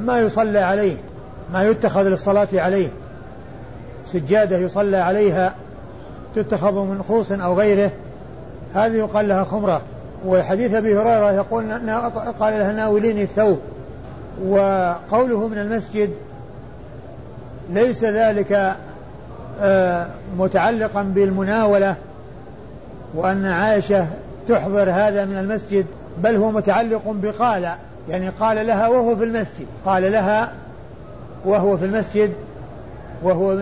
ما 0.00 0.20
يصلى 0.20 0.58
عليه 0.58 0.96
ما 1.52 1.62
يتخذ 1.62 2.02
للصلاة 2.02 2.48
عليه. 2.54 2.88
سجادة 4.06 4.58
يصلى 4.58 4.96
عليها. 4.96 5.54
تتخذ 6.34 6.74
من 6.74 7.02
خوص 7.08 7.32
أو 7.32 7.58
غيره 7.58 7.90
هذه 8.74 8.92
يقال 8.92 9.28
لها 9.28 9.44
خمرة. 9.44 9.82
وحديث 10.26 10.74
أبي 10.74 10.96
هريرة 10.96 11.32
يقول 11.32 11.72
قال 12.40 12.58
لها 12.58 12.72
ناوليني 12.72 13.22
الثوب. 13.22 13.58
وقوله 14.46 15.48
من 15.48 15.58
المسجد 15.58 16.10
ليس 17.70 18.04
ذلك 18.04 18.76
آه، 19.60 20.06
متعلقا 20.38 21.02
بالمناولة 21.02 21.94
وأن 23.14 23.46
عائشة 23.46 24.06
تحضر 24.48 24.90
هذا 24.90 25.24
من 25.24 25.36
المسجد 25.38 25.86
بل 26.22 26.36
هو 26.36 26.50
متعلق 26.50 27.02
بقال 27.06 27.68
يعني 28.08 28.28
قال 28.28 28.66
لها 28.66 28.88
وهو 28.88 29.16
في 29.16 29.24
المسجد. 29.24 29.66
قال 29.86 30.12
لها 30.12 30.52
وهو 31.44 31.76
في 31.76 31.84
المسجد 31.84 32.32
وهو 33.22 33.58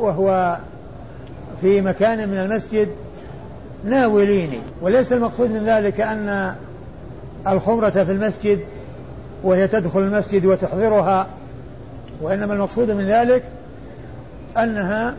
وهو 0.00 0.56
في 1.62 1.80
مكان 1.80 2.28
من 2.28 2.36
المسجد 2.36 2.88
ناوليني. 3.84 4.58
وليس 4.80 5.12
المقصود 5.12 5.50
من 5.50 5.64
ذلك 5.64 6.00
أن 6.00 6.54
الخمرة 7.48 7.90
في 7.90 8.12
المسجد 8.12 8.60
وهي 9.42 9.68
تدخل 9.68 10.00
المسجد 10.00 10.46
وتحضرها 10.46 11.26
وإنما 12.22 12.54
المقصود 12.54 12.90
من 12.90 13.04
ذلك 13.04 13.42
أنها 14.58 15.14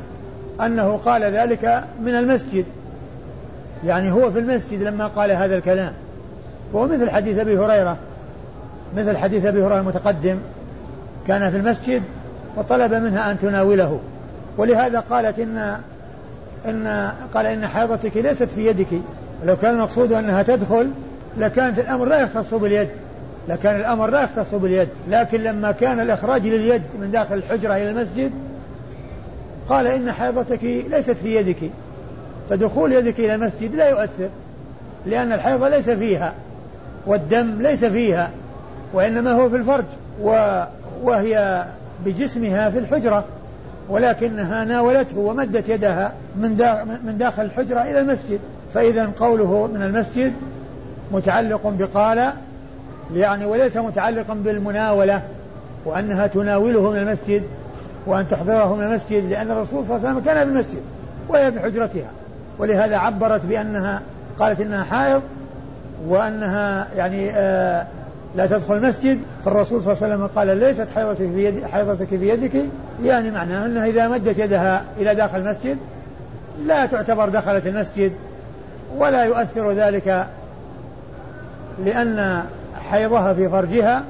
أنه 0.62 0.98
قال 0.98 1.24
ذلك 1.24 1.84
من 2.02 2.16
المسجد. 2.16 2.66
يعني 3.86 4.12
هو 4.12 4.32
في 4.32 4.40
المسجد 4.40 4.82
لما 4.82 5.08
قال 5.08 5.32
هذا 5.32 5.58
الكلام. 5.58 5.94
وهو 6.74 6.88
مثل 6.88 7.10
حديث 7.10 7.40
أبي 7.40 7.58
هريرة 7.58 7.98
مثل 8.98 9.18
حديث 9.18 9.46
أبي 9.46 9.64
هريرة 9.64 9.80
المتقدم. 9.80 10.38
كان 11.28 11.52
في 11.52 11.58
المسجد 11.58 12.04
وطلب 12.58 12.94
منها 12.94 13.32
أن 13.32 13.40
تناوله. 13.40 14.00
ولهذا 14.58 15.00
قالت 15.00 15.40
إن 15.40 15.78
إن 16.66 17.12
قال 17.34 17.46
إن 17.46 17.68
حيضتك 17.68 18.18
ليست 18.18 18.44
في 18.44 18.68
يدك. 18.68 18.88
لو 19.44 19.56
كان 19.56 19.76
المقصود 19.76 20.14
أنها 20.14 20.44
تدخل 20.44 20.92
لكانت 21.38 21.80
الأمر 21.80 22.06
لا 22.06 22.22
يختص 22.22 22.54
باليد. 22.54 22.90
لكان 23.48 23.76
الأمر 23.76 24.10
لا 24.10 24.24
يختص 24.24 24.56
باليد. 24.56 24.88
لكن 25.10 25.44
لما 25.44 25.72
كان 25.72 26.00
الإخراج 26.00 26.48
لليد 26.48 26.82
من 27.00 27.12
داخل 27.12 27.36
الحجرة 27.36 27.76
إلى 27.76 27.90
المسجد 27.90 28.32
قال 29.70 29.88
إن 29.88 30.12
حيضتك 30.12 30.64
ليست 30.64 31.12
في 31.12 31.36
يدك. 31.36 31.72
فدخول 32.50 32.94
يدك 32.94 33.20
إلى 33.20 33.36
المسجد 33.36 33.76
لا 33.76 33.90
يؤثر 33.90 34.30
لأن 35.06 35.32
الحيض 35.32 35.64
ليس 35.64 35.90
فيها 35.90 36.34
والدم 37.08 37.62
ليس 37.62 37.86
فيها 37.86 38.30
وإنما 38.94 39.32
هو 39.32 39.50
في 39.50 39.56
الفرج 39.56 39.86
وهي 41.04 41.66
بجسمها 42.06 42.70
في 42.70 42.80
الحجرة. 42.80 43.26
ولكنها 43.90 44.66
ناولته 44.66 45.18
ومدت 45.18 45.70
يدها 45.70 46.14
من 46.36 46.50
من 47.04 47.18
داخل 47.18 47.46
الحجرة 47.46 47.82
إلى 47.82 48.00
المسجد. 48.00 48.40
فإذا 48.74 49.12
قوله 49.20 49.68
من 49.68 49.82
المسجد 49.82 50.34
متعلق 51.12 51.74
بقال 51.80 52.34
يعني 53.14 53.46
وليس 53.46 53.78
متعلقا 53.78 54.34
بالمناولة 54.34 55.22
وأنها 55.86 56.28
تناوله 56.28 56.92
من 56.92 56.98
المسجد 56.98 57.44
وأن 58.06 58.28
تحضره 58.28 58.76
من 58.76 58.84
المسجد 58.84 59.30
لأن 59.30 59.52
الرسول 59.52 59.86
صلى 59.86 59.96
الله 59.96 60.08
عليه 60.08 60.18
وسلم 60.18 60.26
كان 60.26 60.38
في 60.38 60.44
المسجد 60.44 60.82
وهي 61.30 61.52
في 61.52 61.60
حجرتها. 61.60 62.10
ولهذا 62.60 62.98
عبرت 62.98 63.46
بأنها 63.46 64.02
قالت 64.40 64.62
إنها 64.62 64.84
حائض 64.84 65.22
وأنها 66.08 66.88
يعني 66.96 67.30
آه 67.32 67.88
لا 68.36 68.46
تدخل 68.46 68.78
المسجد 68.78 69.20
فالرسول 69.46 69.84
صلى 69.84 69.94
الله 69.94 70.04
عليه 70.04 70.14
وسلم 70.16 70.28
قال 70.28 70.58
ليست 70.58 70.88
حيضتك 70.96 71.18
في 71.18 71.46
يد 71.46 71.66
حيضتك 71.66 72.08
في 72.08 72.30
يدك 72.30 72.66
يعني 73.04 73.32
معناه 73.32 73.66
أنها 73.66 73.86
إذا 73.86 74.08
مدت 74.08 74.40
يدها 74.40 74.84
إلى 74.98 75.16
داخل 75.16 75.40
المسجد 75.40 75.78
لا 76.66 76.86
تعتبر 76.86 77.30
دخلت 77.30 77.68
المسجد 77.68 78.12
ولا 78.98 79.24
يؤثر 79.24 79.72
ذلك 79.72 80.28
لأن 81.86 82.44
حيضها 82.90 83.34
في 83.34 83.50
فرجها 83.50 84.04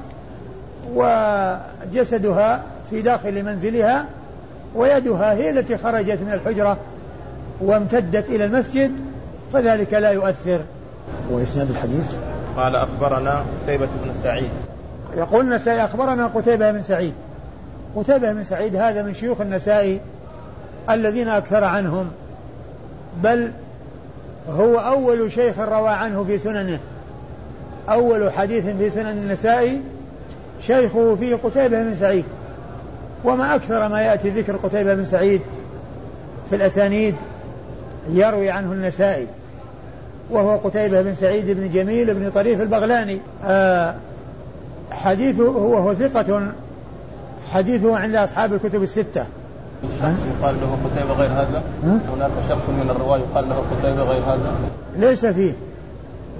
وجسدها 0.94 2.62
في 2.90 3.02
داخل 3.02 3.44
منزلها 3.44 4.04
ويدها 4.74 5.32
هي 5.32 5.50
التي 5.50 5.76
خرجت 5.76 6.18
من 6.20 6.32
الحجرة 6.32 6.76
وامتدت 7.60 8.28
إلى 8.28 8.44
المسجد 8.44 8.92
فذلك 9.52 9.92
لا 9.92 10.10
يؤثر. 10.10 10.60
وإسناد 11.30 11.70
الحديث؟ 11.70 12.33
قال 12.56 12.76
أخبرنا 12.76 13.44
قتيبة 13.62 13.88
بن 14.04 14.14
سعيد. 14.22 14.50
يقول 15.16 15.44
النسائي 15.44 15.84
أخبرنا 15.84 16.26
قتيبة 16.26 16.72
بن 16.72 16.80
سعيد. 16.80 17.12
قتيبة 17.96 18.32
بن 18.32 18.44
سعيد 18.44 18.76
هذا 18.76 19.02
من 19.02 19.14
شيوخ 19.14 19.40
النسائي 19.40 20.00
الذين 20.90 21.28
أكثر 21.28 21.64
عنهم 21.64 22.10
بل 23.22 23.52
هو 24.50 24.78
أول 24.78 25.32
شيخ 25.32 25.58
روى 25.58 25.90
عنه 25.90 26.24
في 26.24 26.38
سننه. 26.38 26.80
أول 27.88 28.32
حديث 28.32 28.66
في 28.66 28.90
سنن 28.90 29.18
النسائي 29.18 29.80
شيخه 30.60 31.16
فيه 31.16 31.36
قتيبة 31.36 31.82
بن 31.82 31.94
سعيد. 31.94 32.24
وما 33.24 33.54
أكثر 33.54 33.88
ما 33.88 34.02
يأتي 34.02 34.30
ذكر 34.30 34.56
قتيبة 34.56 34.94
بن 34.94 35.04
سعيد 35.04 35.40
في 36.50 36.56
الأسانيد 36.56 37.14
يروي 38.10 38.50
عنه 38.50 38.72
النسائي. 38.72 39.26
وهو 40.30 40.56
قتيبة 40.56 41.02
بن 41.02 41.14
سعيد 41.14 41.50
بن 41.50 41.70
جميل 41.70 42.14
بن 42.14 42.30
طريف 42.30 42.60
البغلاني. 42.60 43.18
آه 43.44 43.94
حديثه 44.90 45.44
هو 45.44 45.76
هو 45.76 45.94
ثقة 45.94 46.52
حديثه 47.52 47.96
عند 47.96 48.16
أصحاب 48.16 48.54
الكتب 48.54 48.82
الستة. 48.82 49.26
شخص 50.00 50.24
يقال 50.40 50.54
له 50.54 50.78
قتيبة 50.84 51.14
غير 51.14 51.30
هذا؟ 51.30 51.62
هناك 51.84 52.30
شخص 52.48 52.68
من 52.68 52.90
الرواة 52.90 53.18
يقال 53.18 53.48
له 53.48 53.54
قتيبة 53.54 54.02
غير 54.02 54.22
هذا؟ 54.22 54.54
ليس 54.96 55.26
فيه. 55.26 55.52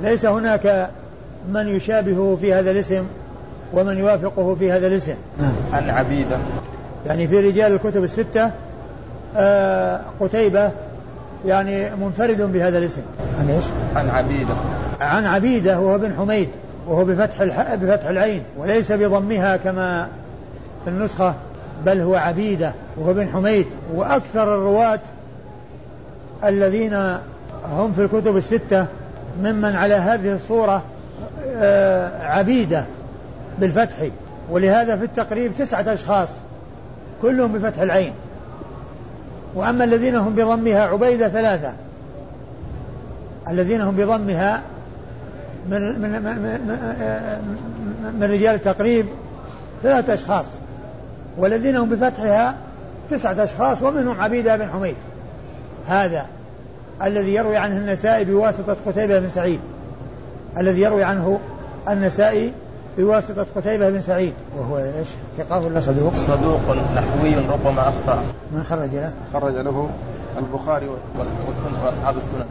ليس 0.02 0.26
هناك 0.26 0.90
من 1.52 1.68
يشابهه 1.68 2.38
في 2.40 2.54
هذا 2.54 2.70
الاسم 2.70 3.04
ومن 3.72 3.98
يوافقه 3.98 4.54
في 4.54 4.72
هذا 4.72 4.86
الاسم. 4.86 5.14
عن 5.72 5.90
عبيدة. 5.90 6.36
يعني 7.06 7.28
في 7.28 7.40
رجال 7.40 7.72
الكتب 7.72 8.04
الستة 8.04 8.50
آه 9.36 10.00
قتيبة 10.20 10.70
يعني 11.46 11.96
منفرد 11.96 12.42
بهذا 12.52 12.78
الاسم. 12.78 13.02
عن 13.40 13.50
إيش؟ 13.50 13.64
عن 13.96 14.10
عبيدة. 14.10 14.54
عن 15.00 15.26
عبيدة 15.26 15.80
وهو 15.80 15.98
بن 15.98 16.14
حميد 16.14 16.48
وهو 16.86 17.04
بفتح 17.04 17.40
الح... 17.40 17.74
بفتح 17.74 18.06
العين 18.06 18.42
وليس 18.58 18.92
بضمها 18.92 19.56
كما 19.56 20.08
في 20.84 20.90
النسخة 20.90 21.34
بل 21.86 22.00
هو 22.00 22.14
عبيدة 22.14 22.72
وهو 22.96 23.14
بن 23.14 23.28
حميد. 23.28 23.66
وأكثر 23.94 24.54
الرواة 24.54 25.00
الذين 26.44 26.94
هم 27.72 27.92
في 27.92 28.02
الكتب 28.02 28.36
الستة 28.36 28.86
ممن 29.42 29.76
على 29.76 29.94
هذه 29.94 30.32
الصورة 30.32 30.82
آه، 31.56 32.26
عبيدة 32.26 32.84
بالفتح. 33.58 33.96
ولهذا 34.50 34.96
في 34.96 35.04
التقريب 35.04 35.52
تسعة 35.58 35.94
أشخاص 35.94 36.28
كلهم 37.22 37.52
بفتح 37.52 37.80
العين. 37.80 38.12
وأما 39.54 39.84
الذين 39.84 40.16
هم 40.16 40.34
بضمها 40.34 40.80
عبيدة 40.80 41.28
ثلاثة. 41.28 41.72
الذين 43.48 43.80
هم 43.80 43.96
بضمها 43.96 44.62
من 45.68 46.00
من 46.00 46.22
من, 46.22 46.36
من, 48.20 48.30
رجال 48.30 48.54
التقريب 48.54 49.06
ثلاثة 49.82 50.14
أشخاص 50.14 50.46
والذين 51.38 51.76
هم 51.76 51.88
بفتحها 51.88 52.56
تسعة 53.10 53.44
أشخاص 53.44 53.82
ومنهم 53.82 54.20
عبيدة 54.20 54.56
بن 54.56 54.68
حميد. 54.70 54.96
هذا 55.88 56.26
الذي 57.02 57.34
يروي 57.34 57.56
عنه 57.56 57.76
النسائي 57.76 58.24
بواسطة 58.24 58.76
قتيبة 58.86 59.18
بن 59.18 59.28
سعيد. 59.28 59.60
الذي 60.58 60.80
يروي 60.80 61.04
عنه 61.04 61.40
النسائي 61.88 62.52
بواسطة 62.98 63.46
قتيبة 63.56 63.90
بن 63.90 64.00
سعيد 64.00 64.32
وهو 64.58 64.78
إيش؟ 64.78 65.08
ثقة 65.38 65.66
ولا 65.66 65.80
صدوق؟ 65.80 66.14
صدوق 66.14 66.60
نحوي 66.96 67.34
ربما 67.34 67.88
أخطأ 67.88 68.22
من 68.52 68.62
خرج 68.62 68.94
له؟ 68.94 69.12
خرج 69.32 69.54
له 69.54 69.88
البخاري 70.38 70.86
وأصحاب 71.84 72.16
السنن 72.16 72.46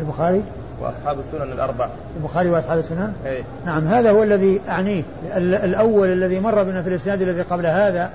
البخاري 0.00 0.42
وأصحاب 0.82 1.18
السنن 1.18 1.52
الأربعة 1.52 1.90
البخاري 2.16 2.50
وأصحاب 2.50 2.78
السنن؟ 2.78 3.12
أي 3.26 3.44
نعم 3.66 3.86
هذا 3.86 4.10
هو 4.10 4.22
الذي 4.22 4.60
أعنيه 4.68 5.02
الأول 5.36 6.08
الذي 6.08 6.40
مر 6.40 6.62
بنا 6.62 6.82
في 6.82 6.88
الإسناد 6.88 7.22
الذي 7.22 7.42
قبل 7.42 7.66
هذا 7.66 8.10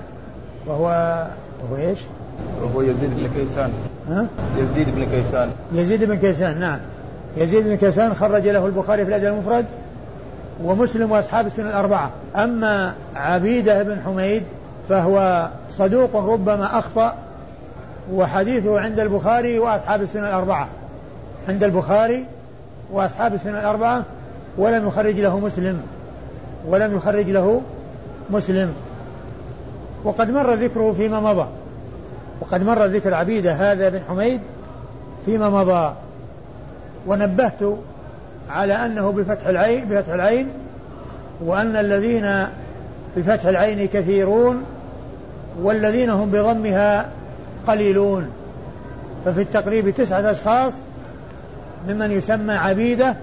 وهو 0.67 0.85
وهو 1.63 1.77
إيش؟ 1.77 1.99
وهو 2.63 2.81
يزيد 2.81 3.09
بن 3.09 3.29
كيسان 3.35 3.71
ها؟ 4.09 4.27
يزيد 4.57 4.95
بن 4.95 5.05
كيسان 5.05 5.49
يزيد 5.73 6.03
بن 6.03 6.15
كيسان 6.15 6.59
نعم 6.59 6.79
يزيد 7.37 7.63
بن 7.63 7.75
كيسان 7.75 8.13
خرج 8.13 8.47
له 8.47 8.65
البخاري 8.65 9.05
في 9.05 9.09
الأدب 9.09 9.25
المفرد 9.25 9.65
ومسلم 10.63 11.11
وأصحاب 11.11 11.45
السنن 11.45 11.67
الأربعة. 11.67 12.11
أما 12.35 12.93
عبيدة 13.15 13.83
بن 13.83 14.01
حميد 14.05 14.43
فهو 14.89 15.47
صدوق 15.71 16.15
ربما 16.15 16.79
أخطأ 16.79 17.15
وحديثه 18.13 18.79
عند 18.79 18.99
البخاري 18.99 19.59
وأصحاب 19.59 20.01
السنن 20.01 20.25
الأربعة. 20.25 20.67
عند 21.49 21.63
البخاري 21.63 22.25
وأصحاب 22.91 23.33
السنن 23.33 23.55
الأربعة 23.55 24.03
ولم 24.57 24.87
يخرج 24.87 25.19
له 25.19 25.39
مسلم 25.39 25.81
ولم 26.67 26.95
يخرج 26.95 27.29
له 27.29 27.61
مسلم. 28.29 28.73
وقد 30.03 30.29
مر 30.29 30.53
ذكره 30.53 30.93
فيما 30.93 31.19
مضى. 31.19 31.47
وقد 32.41 32.63
مر 32.63 32.85
ذكر 32.85 33.13
عبيدة 33.13 33.53
هذا 33.53 33.89
بن 33.89 33.99
حميد 34.09 34.39
فيما 35.25 35.49
مضى. 35.49 35.93
ونبهت 37.07 37.63
على 38.49 38.73
أنه 38.73 39.11
بفتح 39.11 39.47
العين 39.47 39.85
بفتح 39.85 40.13
العين 40.13 40.49
وأن 41.41 41.75
الذين 41.75 42.47
بفتح 43.17 43.45
العين 43.45 43.87
كثيرون 43.87 44.63
والذين 45.61 46.09
هم 46.09 46.31
بضمها 46.31 47.09
قليلون. 47.67 48.29
ففي 49.25 49.41
التقريب 49.41 49.89
تسعة 49.89 50.31
أشخاص 50.31 50.73
ممن 51.87 52.11
يسمى 52.11 52.53
عبيدة 52.53 53.15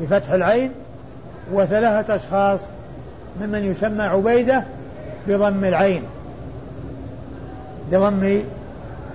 بفتح 0.00 0.30
العين 0.30 0.70
وثلاثة 1.52 2.16
أشخاص 2.16 2.60
ممن 3.40 3.64
يسمى 3.64 4.02
عبيدة 4.02 4.64
بضم 5.28 5.64
العين. 5.64 6.02
بضم 7.92 8.40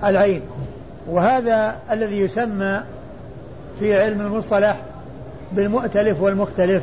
العين. 0.04 0.42
وهذا 1.08 1.76
الذي 1.90 2.20
يسمى 2.20 2.80
في 3.78 4.02
علم 4.02 4.20
المصطلح 4.20 4.76
بالمؤتلف 5.56 6.20
والمختلف 6.20 6.82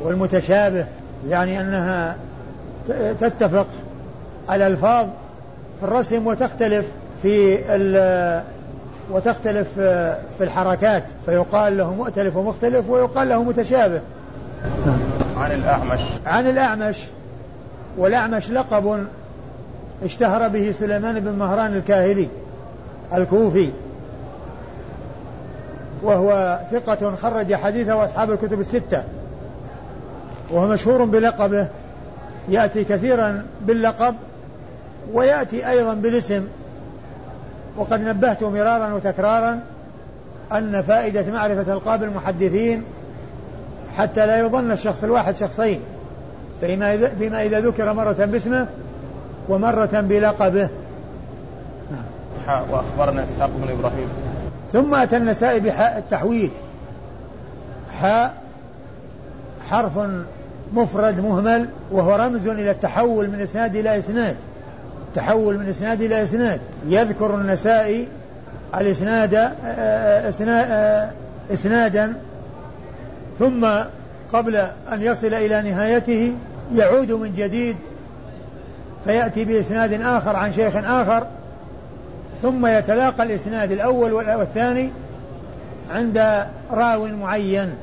والمتشابه 0.00 0.86
يعني 1.28 1.60
أنها 1.60 2.16
تتفق 3.20 3.66
الألفاظ 4.50 5.06
في 5.80 5.86
الرسم 5.86 6.26
وتختلف 6.26 6.84
في 7.22 7.58
وتختلف 9.10 9.68
في 10.38 10.40
الحركات 10.40 11.04
فيقال 11.26 11.76
له 11.76 11.94
مؤتلف 11.94 12.36
ومختلف 12.36 12.90
ويقال 12.90 13.28
له 13.28 13.42
متشابه. 13.42 14.00
عن 15.36 15.52
الأعمش. 15.52 16.00
عن 16.26 16.46
الأعمش. 16.46 17.04
والأعمش 17.98 18.50
لقب 18.50 19.06
اشتهر 20.04 20.48
به 20.48 20.72
سليمان 20.72 21.20
بن 21.20 21.32
مهران 21.32 21.76
الكاهلي 21.76 22.28
الكوفي. 23.14 23.70
وهو 26.06 26.60
ثقة 26.70 27.14
خرج 27.14 27.54
حديثه 27.54 28.04
أصحاب 28.04 28.30
الكتب 28.30 28.60
الستة. 28.60 29.02
وهو 30.50 30.66
مشهور 30.66 31.04
بلقبه. 31.04 31.68
يأتي 32.48 32.84
كثيرا 32.84 33.42
باللقب 33.60 34.14
ويأتي 35.12 35.70
أيضا 35.70 35.94
بالاسم. 35.94 36.46
وقد 37.76 38.00
نبهت 38.00 38.42
مرارا 38.42 38.94
وتكرارا 38.94 39.60
أن 40.52 40.82
فائدة 40.82 41.32
معرفة 41.32 41.72
ألقاب 41.72 42.02
المحدثين 42.02 42.82
حتى 43.96 44.26
لا 44.26 44.38
يظن 44.38 44.70
الشخص 44.70 45.04
الواحد 45.04 45.36
شخصين. 45.36 45.80
فيما 46.60 46.94
إذا, 46.94 47.08
فيما 47.08 47.42
إذا 47.42 47.60
ذكر 47.60 47.92
مرة 47.92 48.12
باسمه 48.12 48.66
ومرة 49.48 50.00
بلقبه. 50.00 50.68
وأخبرنا 52.70 53.24
إسحاق 53.24 53.50
بن 53.56 53.70
إبراهيم. 53.70 54.25
ثم 54.76 54.94
أتى 54.94 55.16
النسائي 55.16 55.60
بحاء 55.60 55.98
التحويل. 55.98 56.50
حاء 58.00 58.34
حرف 59.70 59.92
مفرد 60.72 61.20
مهمل 61.20 61.68
وهو 61.90 62.16
رمز 62.16 62.48
إلى 62.48 62.70
التحول 62.70 63.30
من 63.30 63.40
إسناد 63.40 63.76
إلى 63.76 63.98
إسناد. 63.98 64.36
تحول 65.14 65.58
من 65.58 65.68
إسناد 65.68 66.02
إلى 66.02 66.22
إسناد. 66.22 66.60
يذكر 66.86 67.34
النسائي 67.34 68.08
الإسناد 68.74 69.34
آه، 69.34 70.32
آه، 70.40 71.10
إسنادا. 71.52 72.12
ثم 73.38 73.66
قبل 74.32 74.56
أن 74.92 75.02
يصل 75.02 75.34
إلى 75.34 75.70
نهايته 75.70 76.34
يعود 76.74 77.12
من 77.12 77.32
جديد 77.32 77.76
فيأتي 79.04 79.44
بإسناد 79.44 79.92
آخر 80.02 80.36
عن 80.36 80.52
شيخ 80.52 80.76
آخر. 80.76 81.26
ثم 82.42 82.66
يتلاقى 82.66 83.22
الإسناد 83.22 83.72
الأول 83.72 84.12
والثاني 84.12 84.90
عند 85.90 86.46
راو 86.70 87.06
معين. 87.06 87.74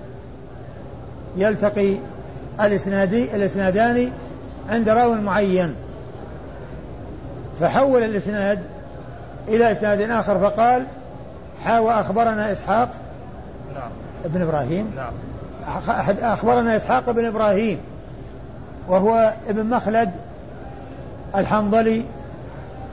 يلتقي 1.37 1.95
الإسنادي 2.61 3.35
الإسنادان 3.35 4.11
عند 4.69 4.89
راو 4.89 5.13
معين. 5.13 5.75
فحول 7.59 8.03
الإسناد 8.03 8.59
إلى 9.47 9.71
إسناد 9.71 10.01
آخر 10.01 10.39
فقال 10.39 10.83
حاوى 11.63 11.91
أخبرنا 11.91 12.51
إسحاق 12.51 12.89
نعم. 13.75 13.89
ابن 14.25 14.41
إبراهيم. 14.41 14.91
نعم. 14.95 15.13
أخبرنا 16.21 16.75
إسحاق 16.75 17.11
بن 17.11 17.25
إبراهيم 17.25 17.79
وهو 18.87 19.33
ابن 19.49 19.65
مخلد 19.65 20.11
الحنظلي 21.35 22.03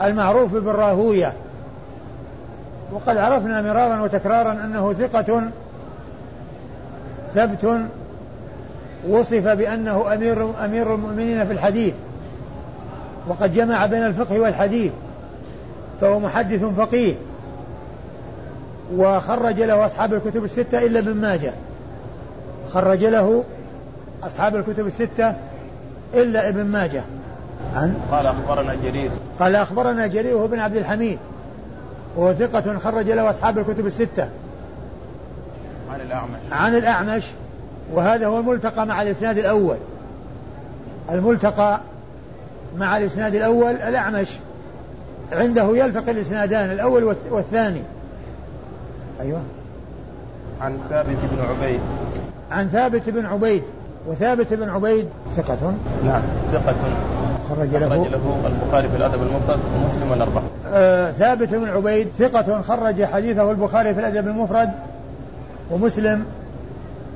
المعروف 0.03 0.55
بالراهوية. 0.55 1.33
وقد 2.93 3.17
عرفنا 3.17 3.63
مرارا 3.63 4.03
وتكرارا 4.03 4.53
أنه 4.53 4.93
ثقة 4.93 5.43
ثبت 7.35 7.81
وصف 9.09 9.49
بأنه 9.49 10.15
أمير 10.15 10.65
أمير 10.65 10.95
المؤمنين 10.95 11.47
في 11.47 11.53
الحديث 11.53 11.95
وقد 13.29 13.53
جمع 13.53 13.87
بين 13.87 14.07
الفقه 14.07 14.41
والحديث 14.41 14.93
فهو 16.01 16.21
محدث 16.21 16.65
فقيه 16.65 17.15
وخرج 18.97 19.61
له 19.61 19.87
أصحاب 19.87 20.15
الكتب 20.15 20.45
الستة 20.45 20.87
إلا 20.87 20.99
ابن 20.99 21.15
ماجه. 21.15 21.53
خرج 22.73 23.05
له 23.05 23.45
أصحاب 24.23 24.57
الكتب 24.57 24.87
الستة 24.87 25.35
إلا 26.15 26.49
ابن 26.49 26.65
ماجه. 26.67 27.03
عن 27.75 27.95
قال 28.11 28.27
أخبرنا 28.27 28.75
جرير. 28.85 29.11
قال 29.39 29.57
أخبرنا 29.57 30.07
جرير 30.07 30.37
وهو 30.37 30.47
بن 30.47 30.59
عبد 30.59 30.77
الحميد. 30.77 31.19
وهو 32.17 32.35
ثقة 32.35 32.79
خرج 32.79 33.11
له 33.11 33.31
أصحاب 33.31 33.59
الكتب 33.59 33.87
الستة. 33.87 34.29
عن 35.91 36.01
الأعمش. 36.01 36.41
عن 36.53 36.75
الأعمش 36.75 37.25
وهذا 37.93 38.27
هو 38.27 38.39
الملتقى 38.39 38.87
مع 38.87 39.03
الإسناد 39.03 39.39
الأول. 39.39 39.77
الملتقى 41.11 41.81
مع 42.79 42.99
الإسناد 42.99 43.35
الأول 43.35 43.71
الأعمش. 43.71 44.29
عنده 45.33 45.77
يلتقي 45.77 46.11
الإسنادان 46.11 46.71
الأول 46.71 47.17
والثاني. 47.31 47.83
أيوة. 49.21 49.43
عن 50.61 50.79
ثابت 50.91 51.17
بن 51.33 51.45
عبيد. 51.51 51.81
عن 52.51 52.69
ثابت 52.69 53.11
بن 53.11 53.27
عبيد 53.27 53.63
وثابت 54.07 54.55
بن 54.55 54.69
عبيد 54.69 55.09
ثقة. 55.37 55.75
نعم 56.05 56.23
ثقة. 56.53 56.75
خرج 57.51 57.77
له, 57.77 57.89
خرج 57.89 58.09
له 58.09 58.37
البخاري 58.47 58.89
في 58.89 58.97
الأدب 58.97 59.23
المفرد 59.23 59.59
ومسلم 59.77 60.13
الأربعة. 60.13 60.43
آه 60.67 61.11
ثابت 61.11 61.49
بن 61.49 61.69
عبيد 61.69 62.09
ثقة 62.19 62.63
خرج 62.63 63.05
حديثه 63.05 63.51
البخاري 63.51 63.95
في 63.95 64.01
الأدب 64.01 64.29
المفرد 64.29 64.71
ومسلم 65.71 66.25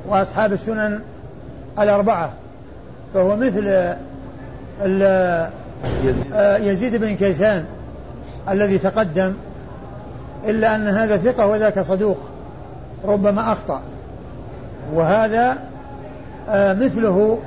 وأصحاب 0.09 0.53
السنن 0.53 1.01
الأربعة 1.79 2.33
فهو 3.15 3.37
مثل 3.37 3.95
آه، 4.83 5.51
يزيد 6.57 6.97
بن 6.97 7.17
كيسان 7.17 7.65
الذي 8.49 8.79
تقدم 8.79 9.33
إلا 10.47 10.77
أن 10.77 10.89
هذا 10.89 11.17
ثقة 11.17 11.47
وذاك 11.47 11.81
صدوق 11.81 12.19
ربما 13.05 13.53
أخطأ. 13.53 13.81
وهذا 14.95 15.59
آه، 16.49 16.75
مثله 16.75 17.39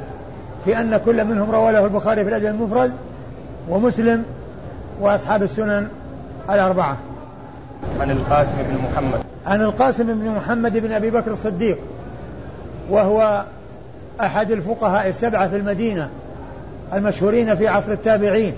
في 0.65 0.79
أن 0.79 0.97
كل 0.97 1.25
منهم 1.25 1.51
روى 1.51 1.71
له 1.71 1.85
البخاري 1.85 2.23
في 2.23 2.29
الأدب 2.29 2.45
المفرد 2.45 2.91
ومسلم 3.69 4.25
وأصحاب 5.01 5.43
السنن 5.43 5.87
الأربعة. 6.49 6.97
عن 8.01 8.11
القاسم 8.11 8.55
بن 8.69 8.77
محمد. 8.91 9.19
عن 9.45 9.61
القاسم 9.61 10.03
بن 10.03 10.29
محمد 10.29 10.77
بن 10.77 10.91
أبي 10.91 11.09
بكر 11.09 11.31
الصديق 11.31 11.77
وهو 12.89 13.43
أحد 14.21 14.51
الفقهاء 14.51 15.07
السبعة 15.07 15.49
في 15.49 15.55
المدينة 15.55 16.09
المشهورين 16.93 17.55
في 17.55 17.67
عصر 17.67 17.91
التابعين 17.91 18.53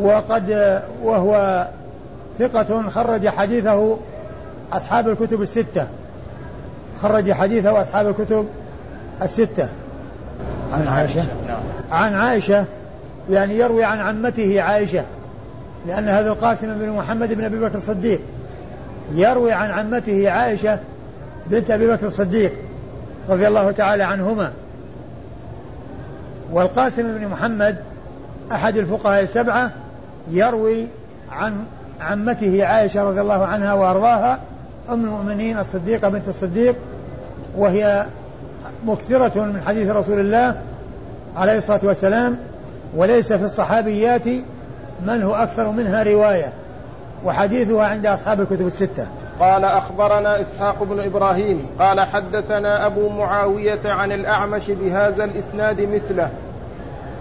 وقد 0.00 0.80
وهو 1.02 1.66
ثقة 2.38 2.88
خرج 2.88 3.28
حديثه 3.28 3.98
أصحاب 4.72 5.08
الكتب 5.08 5.42
الستة. 5.42 5.86
خرج 7.02 7.32
حديثه 7.32 7.80
أصحاب 7.80 8.08
الكتب 8.08 8.46
الستة. 9.22 9.68
عن 10.72 10.88
عائشة 10.88 11.24
نعم. 11.48 11.60
عن 11.90 12.14
عائشة 12.14 12.64
يعني 13.30 13.58
يروي 13.58 13.84
عن 13.84 13.98
عمته 13.98 14.62
عائشة 14.62 15.04
لأن 15.86 16.08
هذا 16.08 16.28
القاسم 16.28 16.78
بن 16.78 16.90
محمد 16.90 17.32
بن 17.32 17.44
أبي 17.44 17.58
بكر 17.58 17.78
الصديق. 17.78 18.20
يروي 19.14 19.52
عن 19.52 19.70
عمته 19.70 20.30
عائشة 20.30 20.78
بنت 21.46 21.70
أبي 21.70 21.86
بكر 21.86 22.06
الصديق 22.06 22.52
رضي 23.28 23.48
الله 23.48 23.70
تعالى 23.70 24.02
عنهما. 24.02 24.52
والقاسم 26.52 27.02
بن 27.02 27.28
محمد 27.28 27.76
أحد 28.52 28.76
الفقهاء 28.76 29.22
السبعة 29.22 29.72
يروي 30.30 30.86
عن 31.32 31.64
عمته 32.00 32.64
عائشة 32.64 33.02
رضي 33.02 33.20
الله 33.20 33.46
عنها 33.46 33.74
وأرضاها 33.74 34.38
أم 34.88 35.04
المؤمنين 35.04 35.58
الصديقة 35.58 36.08
بنت 36.08 36.28
الصديق 36.28 36.76
وهي 37.56 38.06
مكثرة 38.86 39.44
من 39.44 39.60
حديث 39.66 39.90
رسول 39.90 40.20
الله 40.20 40.54
عليه 41.36 41.58
الصلاة 41.58 41.80
والسلام 41.82 42.38
وليس 42.96 43.32
في 43.32 43.44
الصحابيات 43.44 44.26
من 45.06 45.22
هو 45.22 45.34
أكثر 45.34 45.70
منها 45.70 46.02
رواية 46.02 46.52
وحديثها 47.24 47.86
عند 47.86 48.06
أصحاب 48.06 48.40
الكتب 48.40 48.66
الستة. 48.66 49.06
قال 49.40 49.64
أخبرنا 49.64 50.40
إسحاق 50.40 50.82
بن 50.82 51.00
إبراهيم 51.00 51.66
قال 51.78 52.00
حدثنا 52.00 52.86
أبو 52.86 53.08
معاوية 53.08 53.80
عن 53.84 54.12
الأعمش 54.12 54.70
بهذا 54.70 55.24
الإسناد 55.24 55.80
مثله. 55.80 56.30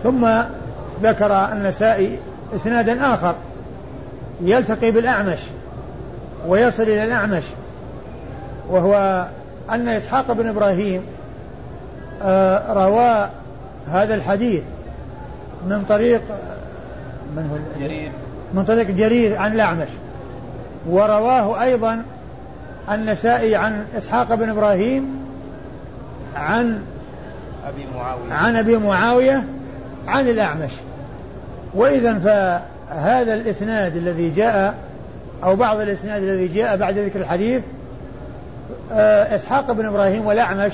ثم 0.04 0.28
ذكر 1.04 1.32
النسائي 1.52 2.20
إسنادا 2.56 3.14
آخر 3.14 3.36
يلتقي 4.42 4.92
بالأعمش 4.92 5.40
ويصل 6.48 6.84
إلى 6.84 7.04
الأعمش 7.04 7.44
وهو 8.70 9.26
أن 9.70 9.88
إسحاق 9.88 10.32
بن 10.32 10.48
إبراهيم 10.48 11.02
روى 12.70 13.30
هذا 13.92 14.16
الحديث 14.16 14.64
من 15.68 15.84
طريق 15.90 16.22
من 17.36 17.50
هو؟ 17.52 17.86
جرير. 17.86 18.12
من 18.54 18.66
طريق 18.66 18.92
جرير 18.92 19.38
عن 19.38 19.54
الأعمش. 19.54 19.90
ورواه 20.90 21.64
أيضا 21.64 22.04
النسائي 22.92 23.56
عن 23.56 23.86
إسحاق 23.98 24.36
بن 24.36 24.50
إبراهيم 24.50 25.26
عن 26.36 26.82
أبي 27.68 27.86
معاوية. 27.96 28.34
عن 28.34 28.56
أبي 28.56 28.78
معاوية 28.78 29.44
عن 30.08 30.28
الأعمش. 30.28 30.72
وإذا 31.74 32.20
فهذا 32.20 33.34
الإسناد 33.34 33.96
الذي 33.96 34.30
جاء 34.30 34.76
أو 35.44 35.56
بعض 35.56 35.80
الإسناد 35.80 36.24
الذي 36.24 36.48
جاء 36.48 36.78
بعد 36.78 36.98
ذكر 36.98 37.20
الحديث 37.20 37.62
آه، 38.92 39.36
إسحاق 39.36 39.72
بن 39.72 39.86
إبراهيم 39.86 40.26
والأعمش 40.26 40.74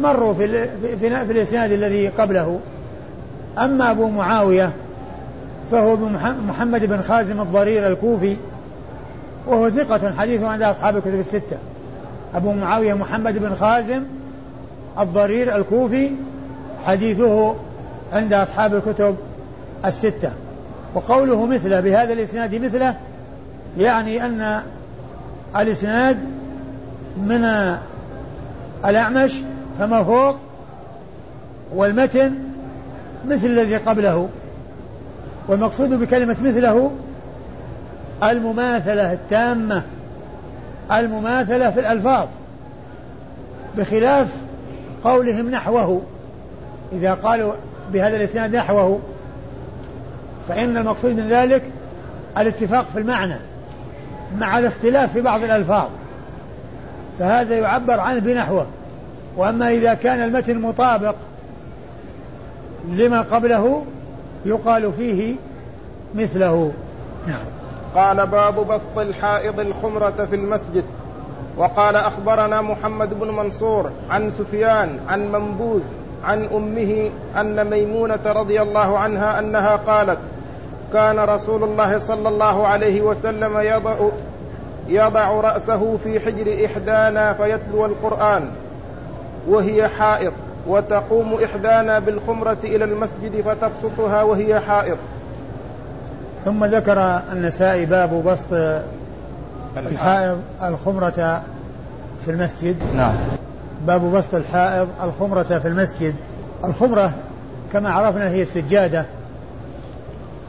مروا 0.00 0.34
في, 0.34 0.48
في, 0.48 0.96
في, 0.96 1.26
في 1.26 1.32
الإسناد 1.32 1.72
الذي 1.72 2.08
قبله. 2.08 2.60
أما 3.58 3.90
أبو 3.90 4.08
معاوية 4.08 4.72
فهو 5.70 5.96
محمد 6.46 6.84
بن 6.84 7.00
خازم 7.00 7.40
الضرير 7.40 7.86
الكوفي 7.86 8.36
وهو 9.46 9.70
ثقة 9.70 10.12
حديثه 10.18 10.48
عند 10.48 10.62
أصحاب 10.62 10.96
الكتب 10.96 11.20
الستة. 11.20 11.56
أبو 12.34 12.52
معاوية 12.52 12.94
محمد 12.94 13.38
بن 13.38 13.54
خازم 13.54 14.02
الضرير 14.98 15.56
الكوفي 15.56 16.10
حديثه 16.84 17.54
عند 18.12 18.32
أصحاب 18.32 18.74
الكتب 18.74 19.16
الستة. 19.84 20.32
وقوله 20.94 21.46
مثله 21.46 21.80
بهذا 21.80 22.12
الإسناد 22.12 22.54
مثله 22.64 22.94
يعني 23.78 24.26
أن 24.26 24.62
الإسناد 25.56 26.18
من 27.16 27.44
الأعمش 28.84 29.40
فما 29.78 30.04
فوق 30.04 30.36
والمتن 31.74 32.34
مثل 33.28 33.46
الذي 33.46 33.76
قبله. 33.76 34.28
والمقصود 35.48 35.90
بكلمة 35.90 36.36
مثله 36.42 36.90
المماثلة 38.22 39.12
التامة 39.12 39.82
المماثلة 40.92 41.70
في 41.70 41.80
الألفاظ 41.80 42.28
بخلاف 43.76 44.28
قولهم 45.04 45.50
نحوه. 45.50 46.02
إذا 46.92 47.14
قالوا 47.14 47.52
بهذا 47.92 48.16
الإسناد 48.16 48.56
نحوه 48.56 49.00
فإن 50.48 50.76
المقصود 50.76 51.10
من 51.10 51.28
ذلك 51.28 51.62
الاتفاق 52.38 52.86
في 52.92 52.98
المعنى 52.98 53.36
مع 54.38 54.58
الاختلاف 54.58 55.12
في 55.12 55.20
بعض 55.20 55.42
الألفاظ. 55.42 55.88
فهذا 57.18 57.58
يعبر 57.58 58.00
عنه 58.00 58.20
بنحوه. 58.20 58.66
وأما 59.36 59.70
إذا 59.70 59.94
كان 59.94 60.22
المتن 60.22 60.60
مطابق 60.60 61.14
لما 62.88 63.20
قبله 63.22 63.84
يقال 64.44 64.92
فيه 64.92 65.36
مثله. 66.14 66.72
نعم. 67.26 67.44
قال 67.94 68.26
باب 68.26 68.66
بسط 68.66 68.98
الحائض 68.98 69.60
الخمرة 69.60 70.26
في 70.30 70.36
المسجد. 70.36 70.84
وقال 71.56 71.96
أخبرنا 71.96 72.62
محمد 72.62 73.20
بن 73.20 73.28
منصور 73.28 73.90
عن 74.10 74.30
سفيان 74.30 74.98
عن 75.08 75.32
منبوذ 75.32 75.80
عن 76.24 76.48
أمه 76.54 77.10
أن 77.40 77.70
ميمونة 77.70 78.20
رضي 78.26 78.62
الله 78.62 78.98
عنها 78.98 79.38
أنها 79.38 79.76
قالت 79.76 80.18
كان 80.92 81.18
رسول 81.18 81.64
الله 81.64 81.98
صلى 81.98 82.28
الله 82.28 82.66
عليه 82.66 83.00
وسلم 83.00 83.58
يضع 83.58 83.94
يضع 84.88 85.40
رأسه 85.40 85.96
في 86.04 86.20
حجر 86.20 86.66
إحدانا 86.66 87.32
فيتلو 87.32 87.86
القرآن. 87.86 88.50
وهي 89.48 89.88
حائض 89.88 90.32
وتقوم 90.66 91.34
إحدانا 91.44 91.98
بالخمرة 91.98 92.58
إلى 92.64 92.84
المسجد 92.84 93.40
فتبسطها 93.40 94.22
وهي 94.22 94.60
حائض 94.60 94.96
ثم 96.44 96.64
ذكر 96.64 97.20
النسائي 97.32 97.86
باب 97.86 98.24
بسط 98.24 98.82
الحائض 99.76 100.40
الخمرة 100.62 101.42
في 102.24 102.30
المسجد. 102.30 102.76
نعم. 102.96 103.14
باب 103.86 104.12
بسط 104.12 104.34
الحائض 104.34 104.88
الخمرة 105.02 105.42
في 105.42 105.68
المسجد. 105.68 106.14
الخمرة 106.64 107.12
كما 107.72 107.90
عرفنا 107.90 108.28
هي 108.28 108.42
السجادة 108.42 109.04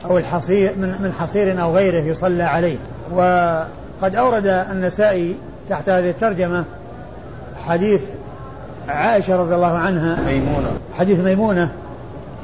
أو 0.05 0.17
الحصير 0.17 0.73
من 0.77 0.95
من 1.01 1.13
حصير 1.13 1.61
أو 1.61 1.75
غيره 1.75 1.99
يصلى 1.99 2.43
عليه. 2.43 2.77
وقد 3.11 4.15
أورد 4.15 4.45
النسائي 4.45 5.35
تحت 5.69 5.89
هذه 5.89 6.09
الترجمة 6.09 6.65
حديث 7.65 8.01
عائشة 8.87 9.35
رضي 9.35 9.55
الله 9.55 9.77
عنها 9.77 10.21
ميمونة. 10.21 10.67
حديث 10.93 11.19
ميمونة 11.19 11.71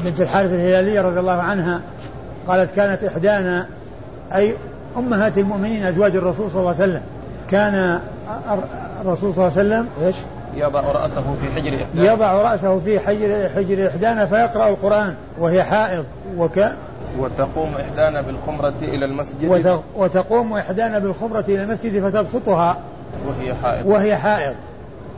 بنت 0.06 0.22
الحارث 0.22 0.54
الهلالية 0.54 1.02
رضي 1.02 1.20
الله 1.20 1.42
عنها 1.42 1.82
قالت 2.48 2.76
كانت 2.76 3.04
إحدانا 3.04 3.68
أي 4.36 4.54
أمهات 4.98 5.38
المؤمنين 5.38 5.84
أزواج 5.84 6.16
الرسول 6.16 6.52
صلى 6.52 6.60
الله 6.60 6.74
عليه 6.74 6.84
وسلم. 6.84 7.02
كان 7.52 8.00
الرسول 9.02 9.34
صلى 9.34 9.48
الله 9.48 9.58
عليه 9.58 9.70
وسلم 9.70 9.88
إيش؟ 10.06 10.16
يضع 10.56 10.82
رأسه 10.82 11.36
في 11.42 11.50
حجر 11.56 11.76
إحدانا. 11.84 12.14
يضع 12.14 12.52
رأسه 12.52 12.80
في 12.80 13.00
حجر 13.00 13.50
حجر 13.50 13.88
إحدانا 13.88 14.26
فيقرأ 14.26 14.70
القرآن 14.70 15.16
وهي 15.40 15.64
حائض. 15.64 16.06
وك 16.38 16.60
وتقوم 17.20 17.72
إحدانا 17.76 18.22
بالخمرة 18.22 18.74
إلى 18.82 19.06
المسجد. 19.06 19.80
وتقوم 19.96 20.54
إحدانا 20.54 21.00
بالخمرة 21.00 21.46
إلى 21.48 21.64
المسجد 21.64 22.04
فتبسطها. 22.10 22.78
وهي 23.28 23.54
حائض. 23.64 23.86
وهي 23.86 24.18
حائض. 24.18 24.56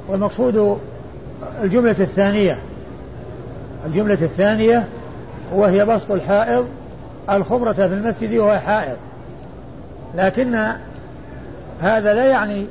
والمقصود 0.10 0.80
الجملة 1.64 1.96
الثانية 2.00 2.60
الجملة 3.86 4.14
الثانية 4.14 4.88
وهي 5.54 5.86
بسط 5.86 6.12
الحائض 6.12 6.70
الخمرة 7.30 7.72
في 7.74 7.86
المسجد 7.86 8.38
وهو 8.38 8.60
حائض. 8.60 8.98
لكن 10.16 10.56
هذا 11.82 12.14
لا 12.14 12.26
يعني 12.26 12.68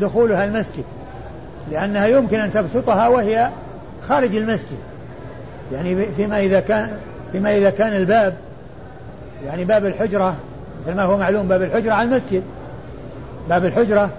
دخولها 0.00 0.44
المسجد 0.44 0.84
لأنها 1.70 2.06
يمكن 2.06 2.40
أن 2.40 2.52
تبسطها 2.52 3.08
وهي 3.08 3.50
خارج 4.08 4.36
المسجد. 4.36 4.78
يعني 5.72 6.06
فيما 6.06 6.40
إذا 6.40 6.60
كان 6.60 6.90
فيما 7.32 7.56
إذا 7.56 7.70
كان 7.70 7.96
الباب 7.96 8.34
يعني 9.44 9.64
باب 9.64 9.86
الحجرة 9.86 10.36
مثل 10.82 10.96
ما 10.96 11.02
هو 11.02 11.18
معلوم 11.18 11.48
باب 11.48 11.62
الحجرة 11.62 11.92
على 11.92 12.08
المسجد. 12.08 12.42
باب 13.48 13.64
الحجرة 13.64 14.10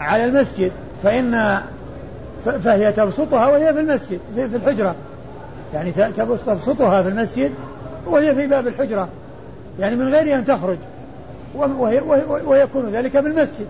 على 0.00 0.24
المسجد 0.24 0.72
فإن 1.02 1.62
فهي 2.44 2.92
تبسطها 2.92 3.46
وهي 3.46 3.74
في 3.74 3.80
المسجد 3.80 4.20
في, 4.34 4.48
في 4.48 4.56
الحجرة. 4.56 4.94
يعني 5.74 5.92
تبسطها 6.46 7.02
في 7.02 7.08
المسجد 7.08 7.52
وهي 8.06 8.34
في 8.34 8.46
باب 8.46 8.66
الحجرة. 8.66 9.08
يعني 9.78 9.96
من 9.96 10.08
غير 10.08 10.36
أن 10.36 10.44
تخرج. 10.44 10.78
ويكون 12.46 12.90
ذلك 12.92 13.16
بالمسجد. 13.16 13.66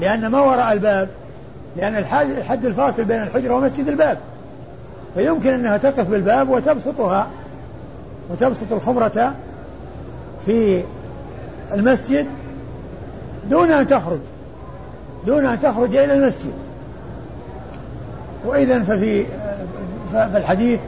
لأن 0.00 0.26
ما 0.26 0.40
وراء 0.40 0.72
الباب 0.72 1.08
لأن 1.76 1.96
الحد 1.96 2.64
الفاصل 2.64 3.04
بين 3.04 3.22
الحجرة 3.22 3.54
ومسجد 3.54 3.88
الباب. 3.88 4.18
فيمكن 5.14 5.54
أنها 5.54 5.76
تقف 5.76 6.08
بالباب 6.08 6.48
وتبسطها 6.48 7.28
وتبسط 8.30 8.72
الخمرة 8.72 9.34
في 10.46 10.82
المسجد 11.74 12.26
دون 13.50 13.70
أن 13.70 13.86
تخرج. 13.86 14.20
دون 15.26 15.46
أن 15.46 15.60
تخرج 15.60 15.96
إلى 15.96 16.14
المسجد. 16.14 16.52
وإذا 18.46 18.82
ففي 18.82 19.24
فالحديث 20.12 20.80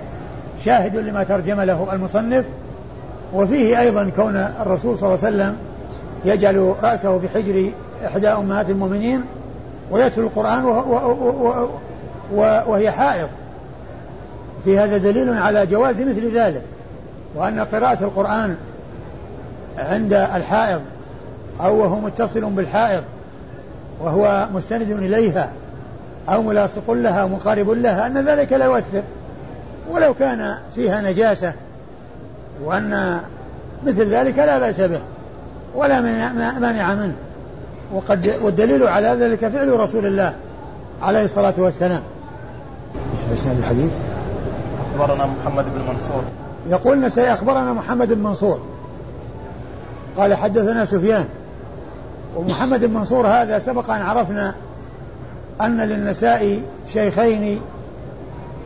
شاهد 0.65 0.97
لما 0.97 1.25
ترجم 1.25 1.61
له 1.61 1.89
المصنف 1.93 2.45
وفيه 3.35 3.81
أيضا 3.81 4.11
كون 4.17 4.37
الرسول 4.37 4.99
صلى 4.99 5.15
الله 5.15 5.25
عليه 5.25 5.37
وسلم 5.37 5.57
يجعل 6.25 6.75
رأسه 6.83 7.19
في 7.19 7.29
حجر 7.29 7.71
إحدى 8.07 8.29
أمهات 8.29 8.71
المؤمنين 8.71 9.25
ويتلو 9.91 10.27
القرآن 10.27 10.65
وهي 12.67 12.91
حائض. 12.91 13.29
في 14.65 14.79
هذا 14.79 14.99
دليل 14.99 15.39
على 15.39 15.67
جواز 15.67 16.03
مثل 16.03 16.31
ذلك 16.39 16.63
وأن 17.35 17.61
قراءة 17.61 18.05
القرآن 18.05 18.57
عند 19.79 20.13
الحائض 20.13 20.81
أو 21.61 21.79
وهو 21.79 22.01
متصل 22.01 22.45
بالحائض 22.45 23.03
وهو 24.01 24.49
مستند 24.55 24.91
إليها 24.91 25.51
أو 26.29 26.43
ملاصق 26.43 26.91
لها 26.91 27.23
أو 27.23 27.29
مقارب 27.29 27.71
لها 27.71 28.07
أن 28.07 28.19
ذلك 28.29 28.53
لا 28.53 28.65
يؤثر. 28.65 29.03
ولو 29.91 30.15
كان 30.15 30.55
فيها 30.75 31.03
نجاسة 31.03 31.53
وأن 32.65 33.21
مثل 33.87 34.09
ذلك 34.15 34.39
لا 34.39 34.59
بأس 34.59 34.81
به 34.81 35.01
ولا 35.75 36.01
مانع 36.61 36.95
منه. 36.95 37.17
وقد 37.93 38.35
والدليل 38.43 38.87
على 38.87 39.09
ذلك 39.09 39.49
فعل 39.49 39.81
رسول 39.81 40.07
الله 40.07 40.35
عليه 41.03 41.25
الصلاة 41.25 41.55
والسلام. 41.59 42.03
إيش 43.31 43.41
الحديث؟ 43.59 43.91
أخبرنا 44.95 45.27
محمد 45.27 45.65
بن 45.65 45.93
منصور. 45.93 46.23
يقول 46.69 47.01
نسائي 47.01 47.33
أخبرنا 47.33 47.73
محمد 47.73 48.13
بن 48.13 48.23
منصور. 48.23 48.61
قال 50.17 50.35
حدثنا 50.35 50.85
سفيان. 50.85 51.25
ومحمد 52.37 52.85
بن 52.85 52.95
منصور 52.95 53.27
هذا 53.27 53.59
سبق 53.59 53.91
أن 53.91 54.03
عرفنا 54.03 54.55
أن 55.61 55.81
للنسائي 55.81 56.63
شيخين 56.89 57.61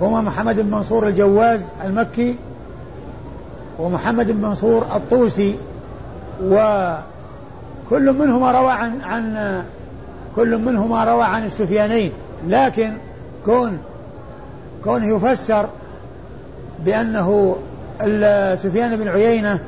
هما 0.01 0.21
محمد 0.21 0.61
بن 0.61 0.71
منصور 0.71 1.09
الجواز 1.09 1.65
المكي 1.85 2.37
ومحمد 3.79 4.31
بن 4.31 4.49
منصور 4.49 4.83
الطوسي 4.97 5.57
وكل 6.45 8.13
منهما 8.13 8.53
روى 8.53 8.73
عن 8.73 9.01
عن 9.01 9.63
كل 10.37 10.59
منهما 10.59 11.05
روى 11.05 11.25
عن 11.25 11.45
السفيانين. 11.45 12.13
لكن 12.49 12.93
كون 13.45 13.79
كونه 14.85 15.17
يفسر 15.17 15.69
بأنه 16.85 17.57
سفيان 18.55 18.97
بن 18.97 19.09
عيينة 19.09 19.59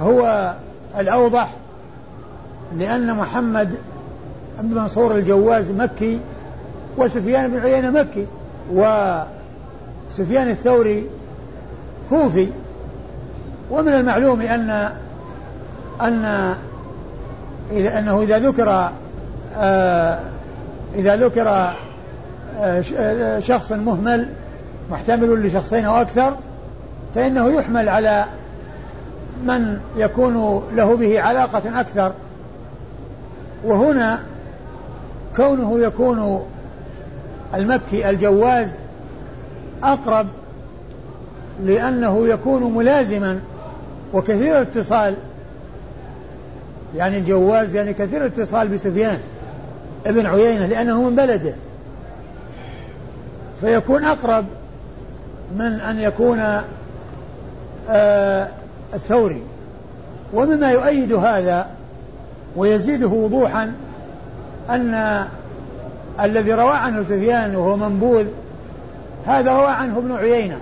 هو 0.00 0.52
الأوضح 0.98 1.50
لأن 2.78 3.16
محمد 3.16 3.74
بن 4.60 4.74
منصور 4.74 5.14
الجواز 5.14 5.70
مكي 5.70 6.20
وسفيان 6.96 7.50
بن 7.50 7.58
عيينة 7.58 7.90
مكي 7.90 8.26
وسفيان 8.72 10.50
الثوري 10.50 11.06
كوفي. 12.10 12.48
ومن 13.70 13.92
المعلوم 13.92 14.40
أن 14.40 14.90
أن 16.02 16.54
إذا 17.70 17.98
أنه 17.98 18.22
إذا 18.22 18.38
ذكر 18.38 18.90
آه 19.58 20.18
إذا 20.94 21.16
ذكر 21.16 21.48
آه, 21.48 21.74
آه، 22.98 23.38
شخص 23.38 23.72
مهمل 23.72 24.28
محتمل 24.90 25.46
لشخصين 25.46 25.84
أو 25.84 25.96
أكثر 25.96 26.36
فإنه 27.14 27.50
يحمل 27.50 27.88
على 27.88 28.24
من 29.44 29.80
يكون 29.96 30.62
له 30.74 30.96
به 30.96 31.20
علاقة 31.20 31.80
أكثر. 31.80 32.12
وهنا 33.64 34.18
كونه 35.36 35.80
يكون 35.80 36.46
المكي 37.54 38.10
الجواز 38.10 38.70
أقرب 39.82 40.26
لأنه 41.64 42.28
يكون 42.28 42.74
ملازما 42.74 43.40
وكثير 44.12 44.58
الاتصال 44.58 45.14
يعني 46.96 47.18
الجواز 47.18 47.74
يعني 47.74 47.92
كثير 47.92 48.26
الاتصال 48.26 48.68
بسفيان 48.68 49.18
ابن 50.06 50.26
عيينة 50.26 50.66
لأنه 50.66 51.02
من 51.02 51.16
بلده. 51.16 51.54
فيكون 53.60 54.04
أقرب 54.04 54.44
من 55.56 55.80
أن 55.80 55.98
يكون 56.00 56.62
آه 57.90 58.48
الثوري. 58.94 59.42
ومما 60.34 60.70
يؤيد 60.70 61.12
هذا 61.12 61.66
ويزيده 62.56 63.08
وضوحا 63.08 63.72
أن 64.70 65.24
الذي 66.20 66.52
روى 66.52 66.72
عنه 66.72 67.02
سفيان 67.02 67.56
وهو 67.56 67.76
منبوذ 67.76 68.26
هذا 69.26 69.52
روى 69.52 69.70
عنه 69.70 69.98
ابن 69.98 70.12
عيينة. 70.12 70.58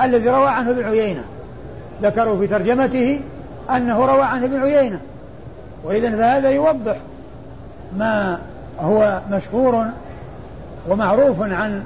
الذي 0.00 0.28
روى 0.28 0.48
عنه 0.48 0.70
ابن 0.70 0.84
عيينة. 0.84 1.24
ذكروا 2.02 2.38
في 2.38 2.46
ترجمته 2.46 3.20
أنه 3.70 4.06
روى 4.06 4.22
عنه 4.22 4.44
ابن 4.44 4.62
عيينة. 4.62 5.00
وإذا 5.84 6.10
فهذا 6.10 6.50
يوضح 6.50 6.96
ما 7.96 8.38
هو 8.80 9.20
مشهور 9.30 9.84
ومعروف 10.88 11.42
عن 11.42 11.82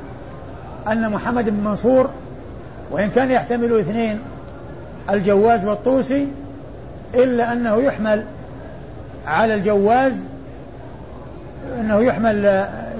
أن 0.89 1.11
محمد 1.11 1.45
بن 1.45 1.65
منصور 1.65 2.11
وإن 2.91 3.11
كان 3.11 3.31
يحتمل 3.31 3.79
اثنين 3.79 4.21
الجواز 5.11 5.67
والطوسي 5.67 6.29
إلا 7.15 7.53
أنه 7.53 7.77
يحمل 7.77 8.25
على 9.27 9.55
الجواز 9.55 10.13
أنه 11.81 12.01
يحمل 12.01 12.45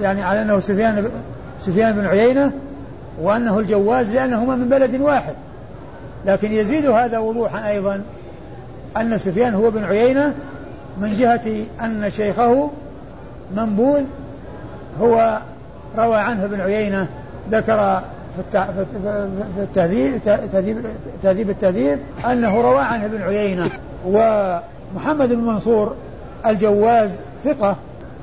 يعني 0.01 0.23
على 0.23 0.41
أنه 0.41 0.59
سفيان 0.59 1.09
سفيان 1.59 1.95
بن 1.95 2.05
عيينة 2.05 2.51
وأنه 3.21 3.59
الجواز 3.59 4.11
لأنهما 4.11 4.55
من 4.55 4.69
بلد 4.69 5.01
واحد. 5.01 5.33
لكن 6.25 6.51
يزيد 6.51 6.85
هذا 6.85 7.17
وضوحا 7.17 7.69
أيضا 7.69 8.01
أن 8.97 9.17
سفيان 9.17 9.53
هو 9.53 9.71
بن 9.71 9.83
عيينة 9.83 10.33
من 11.01 11.13
جهة 11.13 11.65
أن 11.85 12.09
شيخه 12.09 12.69
منبوذ 13.55 14.01
هو 15.01 15.39
روى 15.97 16.17
عنه 16.17 16.45
ابن 16.45 16.61
عيينة 16.61 17.07
ذكر 17.51 18.01
في 18.51 18.57
التهذيب 19.57 20.19
تهذيب 21.23 21.49
التهذيب 21.49 21.99
أنه 22.31 22.61
روى 22.61 22.81
عنه 22.81 23.05
ابن 23.05 23.21
عيينة. 23.21 23.69
ومحمد 24.05 25.33
بن 25.33 25.43
منصور 25.43 25.95
الجواز 26.45 27.11
ثقة 27.43 27.77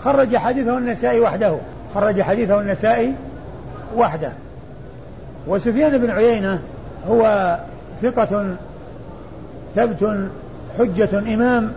خرج 0.04 0.36
حديثه 0.36 0.78
النسائي 0.78 1.20
وحده. 1.20 1.56
خرج 1.94 2.22
حديثه 2.22 2.60
النسائي 2.60 3.14
وحده. 3.96 4.32
وسفيان 5.46 5.98
بن 5.98 6.10
عيينة 6.10 6.60
هو 7.08 7.56
ثقة 8.02 8.56
ثبت 9.76 10.30
حجة 10.78 11.18
إمام 11.34 11.72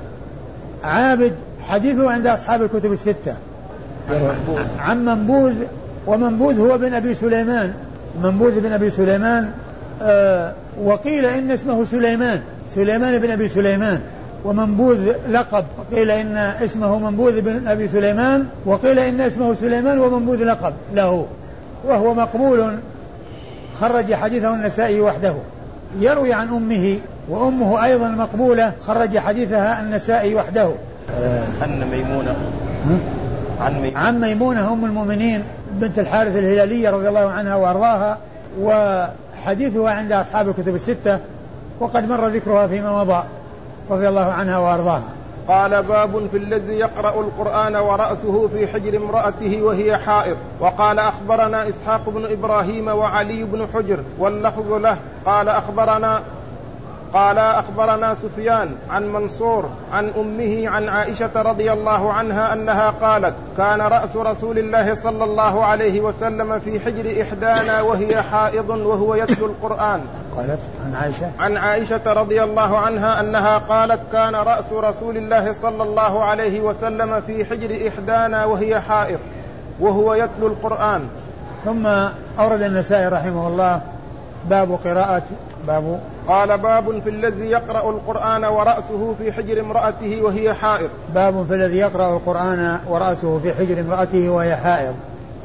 عابد 0.84 1.34
حديثه 1.68 2.12
عند 2.12 2.28
أصحاب 2.28 2.62
الكتب 2.62 2.92
الستة. 2.92 3.36
عن 4.80 5.06
منبوذ 5.06 5.54
ومنبوذ 6.08 6.60
هو 6.60 6.78
بن 6.78 6.94
أبي 6.94 7.14
سليمان. 7.14 7.74
منبوذ 8.24 8.60
بن 8.60 8.72
أبي 8.72 8.90
سليمان 8.90 9.52
آه 10.02 10.54
وقيل 10.84 11.26
إن 11.26 11.52
اسمه 11.52 11.86
سليمان. 11.86 12.42
سليمان 12.76 13.20
بن 13.20 13.32
أبي 13.32 13.48
سليمان. 13.48 14.02
ومنبوذ 14.46 15.12
لقب. 15.30 15.66
قيل 15.96 16.12
إن 16.12 16.38
اسمه 16.38 17.00
منبوذ 17.00 17.42
بن 17.42 17.68
أبي 17.68 17.88
سليمان 17.88 18.46
وقيل 18.66 19.00
إن 19.00 19.22
اسمه 19.22 19.54
سليمان 19.54 20.00
ومنبوذ 20.00 20.44
لقب 20.44 20.74
له. 20.94 21.28
وهو 21.86 22.14
مقبول 22.14 22.76
خرج 23.82 24.14
حديثه 24.14 24.54
النسائي 24.54 25.02
وحده. 25.02 25.36
يروي 26.00 26.34
عن 26.34 26.48
أمه 26.48 26.98
وأمه 27.30 27.86
أيضا 27.86 28.08
مقبولة 28.08 28.74
خرج 28.88 29.18
حديثها 29.18 29.82
النسائي 29.82 30.36
وحده. 30.36 30.70
عن 31.62 31.84
ميمونة. 31.92 32.36
عن 33.62 33.74
ميمونة 33.74 33.98
عن 34.00 34.22
ميمونة 34.22 34.74
أم 34.74 34.86
المؤمنين 34.86 35.44
بنت 35.72 36.00
الحارث 36.00 36.36
الهلالية 36.38 36.90
رضي 36.90 37.10
الله 37.10 37.30
عنها 37.30 37.56
وأرضاها 37.56 38.18
وحديثها 38.62 39.92
عند 39.92 40.12
أصحاب 40.12 40.50
الكتب 40.50 40.76
الستة 40.76 41.20
وقد 41.80 42.10
مر 42.10 42.28
ذكرها 42.28 42.68
فيما 42.68 43.04
مضى. 43.04 43.24
رضي 43.90 44.10
الله 44.10 44.32
عنها 44.32 44.58
وأرضاها. 44.58 45.10
قال 45.48 45.84
باب 45.84 46.28
في 46.32 46.38
الذي 46.38 46.74
يقرأ 46.74 47.22
القرآن 47.22 47.76
ورأسه 47.76 48.48
في 48.48 48.68
حجر 48.68 48.98
امرأته 48.98 49.62
وهي 49.62 49.98
حائض. 49.98 50.38
وقال 50.60 51.00
أخبرنا 51.00 51.70
إسحاق 51.70 52.10
بن 52.10 52.26
إبراهيم 52.32 52.88
وعلي 52.88 53.44
بن 53.44 53.68
حجر 53.74 54.00
واللفظ 54.20 54.74
له. 54.74 54.98
قال 55.26 55.50
أخبرنا 55.50 56.22
قال 57.14 57.38
أخبرنا 57.38 58.16
سفيان 58.16 58.76
عن 58.90 59.14
منصور 59.14 59.70
عن 59.94 60.12
أمه 60.18 60.70
عن 60.70 60.90
عائشة 60.90 61.30
رضي 61.36 61.74
الله 61.74 62.14
عنها 62.14 62.54
أنها 62.54 62.90
قالت 62.90 63.34
كان 63.58 63.82
رأس 63.82 64.16
رسول 64.16 64.60
الله 64.60 64.94
صلى 64.94 65.24
الله 65.24 65.66
عليه 65.66 66.02
وسلم 66.02 66.60
في 66.60 66.80
حجر 66.80 67.22
إحدانا 67.22 67.82
وهي 67.82 68.22
حائض 68.22 68.70
وهو 68.70 69.16
يتلو 69.16 69.46
القرآن. 69.46 70.02
قالت 70.38 70.60
عن 70.86 70.96
عائشة؟ 70.96 71.32
عن 71.40 71.58
عائشة 71.58 72.14
رضي 72.14 72.44
الله 72.44 72.78
عنها 72.78 73.20
أنها 73.20 73.58
قالت 73.58 74.00
كان 74.12 74.36
رأس 74.36 74.72
رسول 74.72 75.18
الله 75.18 75.54
صلى 75.54 75.84
الله 75.84 76.24
عليه 76.24 76.62
وسلم 76.62 77.22
في 77.22 77.46
حجر 77.46 77.88
إحدانا 77.88 78.46
وهي 78.46 78.80
حائض 78.80 79.20
وهو 79.80 80.14
يتلو 80.14 80.48
القرآن. 80.48 81.02
ثم 81.66 81.88
أورد 82.40 82.62
النسائي 82.62 83.08
رحمه 83.08 83.48
الله 83.48 83.82
باب 84.50 84.80
قراءه 84.86 85.24
باب 85.68 86.00
قال 86.28 86.58
باب 86.58 87.02
في 87.04 87.10
الذي 87.10 87.46
يقرأ 87.46 87.90
القرآن 87.90 88.46
ورأسه 88.46 89.16
في 89.18 89.32
حجر 89.32 89.60
امرأته 89.60 90.22
وهي 90.22 90.54
حائض. 90.54 90.90
باب 91.16 91.46
في 91.48 91.56
الذي 91.56 91.78
يقرأ 91.78 92.14
القرآن 92.14 92.78
ورأسه 92.88 93.40
في 93.40 93.54
حجر 93.54 93.80
امرأته 93.80 94.30
وهي 94.30 94.56
حائض. 94.56 94.96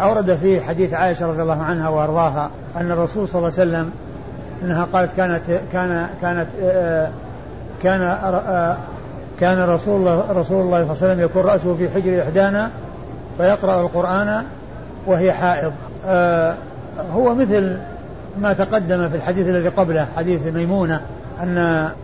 أورد 0.01 0.35
فيه 0.37 0.61
حديث 0.61 0.95
عائشة 0.95 1.27
رضي 1.27 1.43
الله 1.43 1.63
عنها 1.63 1.89
وأرضاها 1.89 2.51
أن 2.77 2.91
الرسول 2.91 3.29
صلى 3.29 3.39
الله 3.39 3.53
عليه 3.59 3.71
وسلم 3.71 3.91
أنها 4.63 4.87
قالت 4.93 5.17
كانت 5.17 5.43
كان 5.73 6.09
كانت 6.23 6.49
آه، 6.63 7.11
كان 7.83 8.03
آه، 8.03 8.77
كان 9.41 9.69
رسول 9.69 9.97
الله 9.97 10.33
رسول 10.33 10.37
الله 10.37 10.45
صلى 10.45 10.61
الله 10.61 10.81
عليه 10.83 10.91
وسلم 10.91 11.21
يكون 11.21 11.43
رأسه 11.43 11.75
في 11.75 11.91
حجر 11.91 12.23
إحدانا 12.23 12.71
فيقرأ 13.39 13.81
القرآن 13.81 14.45
وهي 15.07 15.33
حائض. 15.33 15.73
آه، 16.07 16.55
هو 17.13 17.35
مثل 17.35 17.77
ما 18.41 18.53
تقدم 18.53 19.09
في 19.09 19.17
الحديث 19.17 19.49
الذي 19.49 19.69
قبله 19.69 20.09
حديث 20.17 20.41
ميمونة 20.47 21.01
أن 21.43 21.59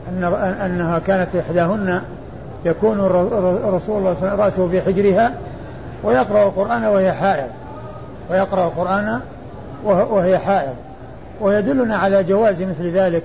أن 0.09 0.25
أنها 0.65 0.99
كانت 0.99 1.37
إحداهن 1.37 2.01
يكون 2.65 3.01
رسول 3.65 3.99
الله 3.99 4.17
رأسه 4.23 4.69
في 4.69 4.83
حجرها 4.83 5.35
ويقرأ 6.05 6.47
القرآن 6.47 6.85
وهي 6.85 7.13
حائض. 7.13 7.49
ويقرأ 8.31 8.67
القرآن 8.67 9.21
وهي 9.85 10.39
حائض. 10.39 10.75
ويدلنا 11.41 11.97
على 11.97 12.25
جواز 12.25 12.63
مثل 12.63 12.91
ذلك 12.91 13.23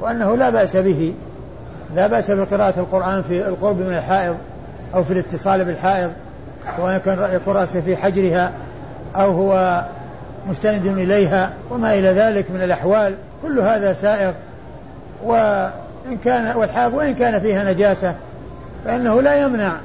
وأنه 0.00 0.36
لا 0.36 0.50
بأس 0.50 0.76
به. 0.76 1.14
لا 1.94 2.06
بأس 2.06 2.30
بقراءة 2.30 2.80
القرآن 2.80 3.22
في 3.22 3.48
القرب 3.48 3.78
من 3.78 3.96
الحائض 3.96 4.36
أو 4.94 5.04
في 5.04 5.12
الاتصال 5.12 5.64
بالحائض 5.64 6.12
سواء 6.76 6.98
كان 6.98 7.34
يكون 7.34 7.54
رأسه 7.54 7.80
في 7.80 7.96
حجرها 7.96 8.52
أو 9.16 9.30
هو 9.30 9.84
مستند 10.48 10.86
إليها 10.86 11.52
وما 11.70 11.94
إلى 11.94 12.08
ذلك 12.08 12.50
من 12.50 12.62
الأحوال 12.62 13.14
كل 13.42 13.58
هذا 13.58 13.92
سائغ 13.92 14.32
وإن 15.24 16.18
كان 16.24 16.56
والحائض 16.56 16.94
وإن 16.94 17.14
كان 17.14 17.40
فيها 17.40 17.72
نجاسة 17.72 18.14
فإنه 18.84 19.22
لا 19.22 19.42
يمنع 19.42 19.76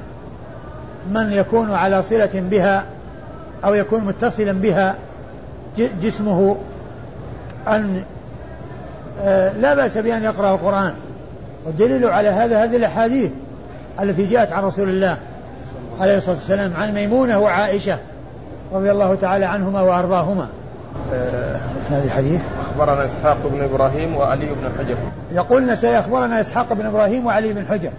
من 1.12 1.32
يكون 1.32 1.70
على 1.70 2.02
صلة 2.02 2.30
بها 2.34 2.84
أو 3.64 3.74
يكون 3.74 4.04
متصلا 4.04 4.52
بها 4.52 4.94
جسمه 6.02 6.56
أن 7.68 8.02
آه، 9.22 9.52
لا 9.52 9.74
بأس 9.74 9.98
بأن 9.98 10.22
يقرأ 10.22 10.54
القرآن. 10.54 10.94
والدليل 11.64 12.04
على 12.04 12.28
هذا 12.28 12.64
هذه 12.64 12.76
الأحاديث 12.76 13.30
التي 14.00 14.26
جاءت 14.26 14.52
عن 14.52 14.64
رسول 14.64 14.88
الله 14.88 15.16
عليه 16.00 16.16
الصلاة 16.16 16.36
والسلام 16.36 16.76
عن 16.76 16.94
ميمونة 16.94 17.38
وعائشة. 17.38 17.98
رضي 18.74 18.90
الله 18.90 19.14
تعالى 19.14 19.44
عنهما 19.44 19.82
وأرضاهما. 19.82 20.48
آه، 21.14 21.56
هذا 21.90 22.04
الحديث 22.04 22.40
أخبرنا 22.60 23.06
إسحاق 23.06 23.36
بن 23.44 23.62
إبراهيم 23.62 24.16
وعلي 24.16 24.46
بن 24.46 24.78
حجر. 24.78 24.96
يقول 25.32 25.62
النسائي 25.62 25.98
أخبرنا 25.98 26.40
إسحاق 26.40 26.72
بن 26.72 26.86
إبراهيم 26.86 27.26
وعلي 27.26 27.52
بن 27.52 27.66
حجر. 27.66 27.90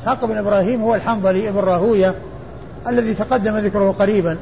إسحاق 0.00 0.24
بن 0.24 0.36
إبراهيم 0.36 0.82
هو 0.82 0.94
الحنظلي 0.94 1.48
ابن 1.48 1.58
راهوية 1.58 2.14
الذي 2.88 3.14
تقدم 3.14 3.56
ذكره 3.56 3.94
قريبا 3.98 4.36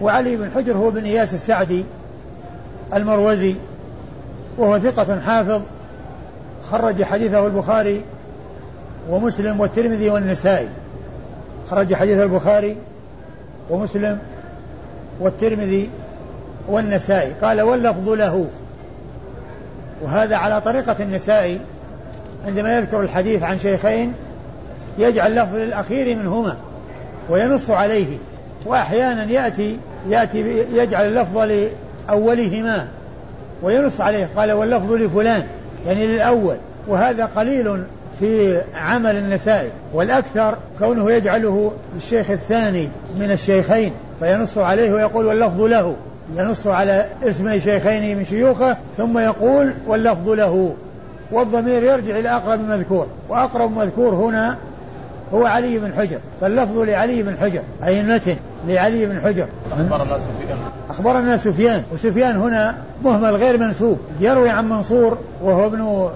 وعلي 0.00 0.36
بن 0.36 0.50
حجر 0.50 0.72
هو 0.72 0.90
بن 0.90 1.04
إياس 1.04 1.34
السعدي 1.34 1.84
المروزي 2.94 3.56
وهو 4.58 4.78
ثقة 4.78 5.20
حافظ 5.20 5.62
خرج 6.70 7.02
حديثه 7.02 7.46
البخاري 7.46 8.02
ومسلم 9.10 9.60
والترمذي 9.60 10.10
والنسائي. 10.10 10.68
خرج 11.70 11.94
حديث 11.94 12.18
البخاري 12.18 12.76
ومسلم 13.70 14.18
والترمذي 15.20 15.90
والنسائي. 16.68 17.32
قال 17.42 17.60
واللفظ 17.60 18.08
له. 18.08 18.46
وهذا 20.02 20.36
على 20.36 20.60
طريقة 20.60 20.96
النسائي. 21.00 21.60
عندما 22.46 22.78
يذكر 22.78 23.00
الحديث 23.00 23.42
عن 23.42 23.58
شيخين 23.58 24.12
يجعل 24.98 25.34
لفظ 25.34 25.54
الأخير 25.54 26.16
منهما 26.16 26.56
وينص 27.30 27.70
عليه. 27.70 28.16
وأحيانا 28.66 29.24
يأتي 29.24 29.78
يأتي 30.08 30.38
يجعل 30.72 31.06
اللفظ 31.06 31.38
لأولهما 31.38 32.88
وينص 33.62 34.00
عليه. 34.00 34.28
قال 34.36 34.52
واللفظ 34.52 34.92
لفلان 34.92 35.46
يعني 35.86 36.06
للأول. 36.06 36.56
وهذا 36.88 37.24
قليل 37.24 37.84
في 38.18 38.60
عمل 38.74 39.16
النسائي. 39.16 39.70
والأكثر 39.92 40.58
كونه 40.78 41.10
يجعله 41.10 41.72
الشيخ 41.96 42.30
الثاني 42.30 42.88
من 43.18 43.30
الشيخين. 43.30 43.92
فينص 44.20 44.58
عليه 44.58 44.92
ويقول 44.92 45.26
واللفظ 45.26 45.60
له. 45.60 45.96
ينص 46.36 46.66
على 46.66 47.06
اسم 47.22 47.58
شيخين 47.58 48.18
من 48.18 48.24
شيوخه 48.24 48.76
ثم 48.96 49.18
يقول 49.18 49.74
واللفظ 49.86 50.28
له. 50.28 50.74
والضمير 51.32 51.82
يرجع 51.82 52.18
إلى 52.18 52.28
أقرب 52.28 52.60
مذكور. 52.60 53.06
وأقرب 53.28 53.78
مذكور 53.78 54.14
هنا 54.14 54.56
هو 55.34 55.46
علي 55.46 55.78
بن 55.78 55.94
حجر. 55.94 56.18
فاللفظ 56.40 56.78
لعلي 56.78 57.22
بن 57.22 57.36
حجر 57.36 57.62
أي 57.84 58.00
المتن 58.00 58.36
لعلي 58.66 59.06
بن 59.06 59.20
حجر. 59.20 59.46
أخبرنا 59.72 60.18
سفيان. 60.18 60.58
أخبرنا 60.90 61.36
سفيان. 61.36 61.82
وسفيان 61.92 62.36
هنا 62.36 62.74
مهمل 63.02 63.36
غير 63.36 63.58
منسوب. 63.58 63.98
يروي 64.20 64.50
عن 64.50 64.68
منصور 64.68 65.18
وهو 65.42 65.66
ابن 65.66 66.08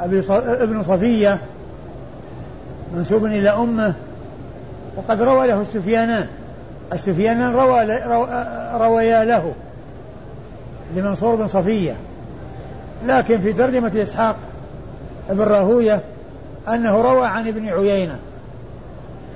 أبي 0.00 0.22
ص... 0.22 0.30
ابن 0.30 0.82
صفية 0.82 1.38
منسوب 2.94 3.24
إلى 3.24 3.50
أمه. 3.50 3.94
وقد 4.96 5.22
روى 5.22 5.46
له 5.46 5.60
السفيانان. 5.60 6.26
السفيانان 6.92 7.52
روى 7.54 7.86
رويا 8.80 9.24
له 9.24 9.52
لمنصور 10.96 11.34
بن 11.34 11.46
صفية. 11.46 11.96
لكن 13.06 13.40
في 13.40 13.52
ترجمة 13.52 13.92
إسحاق 14.02 14.36
بن 15.30 15.40
راهوية 15.40 16.00
أنه 16.68 17.00
روى 17.00 17.26
عن 17.26 17.48
ابن 17.48 17.68
عيينة 17.68 18.18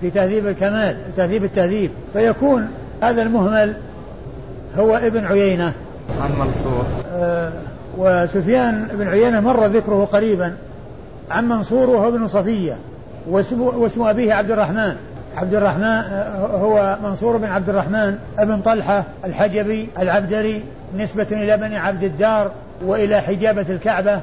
في 0.00 0.10
تهذيب 0.10 0.46
الكمال 0.46 0.96
تهذيب 1.16 1.44
التهذيب. 1.44 1.90
فيكون 2.12 2.68
هذا 3.02 3.22
المهمل 3.22 3.74
هو 4.78 4.96
ابن 4.96 5.24
عيينة. 5.24 5.72
عن 6.22 6.30
منصور. 6.38 6.84
آه 7.12 7.52
وسفيان 7.98 8.88
بن 8.92 9.08
عيينة 9.08 9.40
مر 9.40 9.66
ذكره 9.66 10.08
قريبا 10.12 10.56
عن 11.30 11.48
منصور 11.48 11.90
وهو 11.90 12.08
ابن 12.08 12.28
صفية 12.28 12.76
واسم, 13.30 13.60
واسم 13.60 14.02
أبيه 14.02 14.34
عبد 14.34 14.50
الرحمن. 14.50 14.96
عبد 15.38 15.54
الرحمن 15.54 16.02
هو 16.50 16.98
منصور 17.02 17.36
بن 17.36 17.44
عبد 17.44 17.68
الرحمن 17.68 18.18
ابن 18.38 18.60
طلحة 18.60 19.04
الحجبي 19.24 19.88
العبدري 19.98 20.64
نسبة 20.96 21.26
إلى 21.30 21.56
بني 21.56 21.76
عبد 21.76 22.02
الدار 22.02 22.50
وإلى 22.82 23.20
حجابة 23.20 23.66
الكعبة 23.68 24.20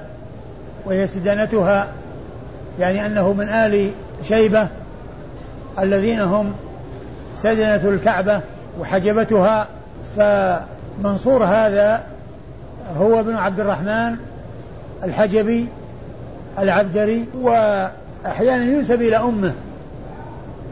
وهي 0.86 1.08
سدانتها 1.08 1.88
يعني 2.80 3.06
أنه 3.06 3.34
من 3.34 3.50
آل 3.50 3.92
شيبة 4.24 4.68
الذين 5.80 6.20
هم 6.20 6.54
سدنة 7.38 7.90
الكعبة 7.90 8.42
وحجبتها 8.80 9.68
فمنصور 10.18 11.44
هذا 11.44 12.04
هو 12.98 13.20
ابن 13.20 13.36
عبد 13.36 13.60
الرحمن 13.60 14.16
الحجبي 15.04 15.68
العبدري 16.60 17.26
وأحيانا 17.42 18.64
ينسب 18.64 19.02
إلى 19.02 19.18
أمه. 19.18 19.54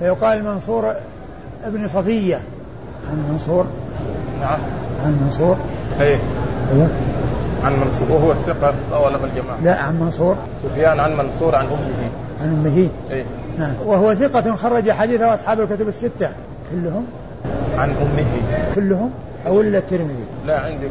فيقال 0.04 0.44
منصور 0.44 0.94
ابن 1.64 1.88
صفية. 1.88 2.36
عن 3.12 3.26
منصور؟ 3.32 3.66
نعم. 4.42 4.60
عن 5.06 5.20
منصور؟ 5.22 5.58
إيه. 6.00 6.18
أيوه 6.74 6.88
عن 7.64 7.74
منصور. 7.74 8.12
وهو 8.12 8.32
الثقة 8.32 8.74
روى 8.92 9.12
له 9.12 9.20
الجماعة. 9.24 9.58
لا 9.64 9.80
عن 9.82 10.00
منصور. 10.00 10.36
سفيان 10.64 11.00
عن 11.00 11.18
منصور 11.18 11.56
عن 11.56 11.66
أمه. 11.66 12.10
عن 12.42 12.50
أمه. 12.50 12.88
إيه. 13.12 13.24
نعم. 13.60 13.76
وهو 13.86 14.16
ثقة 14.16 14.56
خرج 14.56 14.92
حديثه 14.92 15.34
أصحاب 15.34 15.60
الكتب 15.60 15.88
الستة. 15.88 16.30
كلهم؟ 16.72 17.06
عن 17.78 17.90
أمه. 17.90 18.26
كلهم؟ 18.76 19.10
أو 19.48 19.62
إلا 19.62 19.78
الترمذي؟ 19.78 20.26
لا 20.48 20.60
عندي؟ 20.60 20.88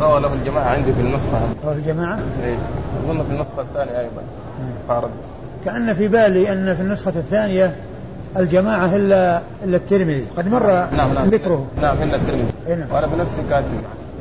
روى 0.00 0.20
له 0.20 0.32
الجماعة 0.32 0.64
عندي 0.64 0.92
في 0.92 1.00
النسخة 1.00 1.40
أو 1.64 1.72
الجماعة؟ 1.72 2.18
إيه. 2.44 2.56
أظن 3.04 3.22
في 3.22 3.30
النسخة 3.30 3.60
الثانية 3.60 4.00
أيضا. 4.00 4.22
نعم. 4.60 4.72
قارب 4.88 5.10
كأن 5.64 5.94
في 5.94 6.08
بالي 6.08 6.52
أن 6.52 6.74
في 6.76 6.82
النسخة 6.82 7.12
الثانية 7.16 7.74
الجماعة 8.36 8.96
إلا 8.96 9.40
إلا 9.64 9.76
الترمذي. 9.76 10.24
قد 10.36 10.48
مر 10.48 10.66
نعم 10.96 11.14
نعم. 11.14 11.28
ذكره. 11.28 11.66
نعم 11.82 11.96
إلا 12.02 12.16
الترمذي. 12.16 12.52
إيه 12.68 12.74
نعم. 12.74 12.88
وأنا 12.92 13.06
بنفسي 13.06 13.42
كاتب 13.50 13.66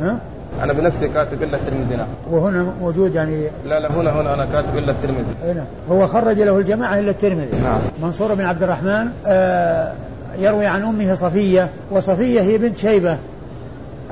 ها؟ 0.02 0.18
أنا 0.64 0.74
بنفسي 0.74 1.08
كاتب 1.08 1.44
إلا 1.44 1.58
الترمذي 1.58 1.96
نعم. 1.96 2.08
وهنا 2.32 2.66
موجود 2.82 3.16
يعني 3.16 3.48
لا 3.66 3.80
لا 3.80 3.92
هنا 3.92 4.22
هنا 4.22 4.34
أنا 4.34 4.46
كاتب 4.54 4.78
إلا 4.78 4.92
الترمذي. 4.92 5.24
أي 5.46 5.54
نعم. 5.54 5.66
هو 5.92 6.08
خرج 6.08 6.42
له 6.42 6.58
الجماعة 6.58 7.00
إلا 7.00 7.12
الترمذي. 7.12 7.60
نعم. 7.64 7.80
منصور 8.02 8.34
بن 8.34 8.46
عبد 8.46 8.64
الرحمن 8.64 9.08
آه 9.26 9.94
يروي 10.40 10.66
عن 10.66 10.84
أمه 10.84 11.16
صفية 11.16 11.70
وصفية 11.92 12.42
هي 12.42 12.58
بنت 12.58 12.78
شيبة 12.78 13.18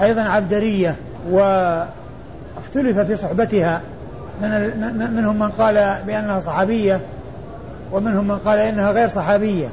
أيضا 0.01 0.21
عبدرية 0.21 0.95
واختلف 1.31 2.99
في 2.99 3.15
صحبتها. 3.15 3.81
من- 4.41 5.13
منهم 5.15 5.39
من 5.39 5.49
قال 5.49 5.95
بأنها 6.07 6.39
صحابية 6.39 6.99
ومنهم 7.91 8.27
من 8.27 8.37
قال 8.37 8.59
إنها 8.59 8.91
غير 8.91 9.09
صحابية. 9.09 9.67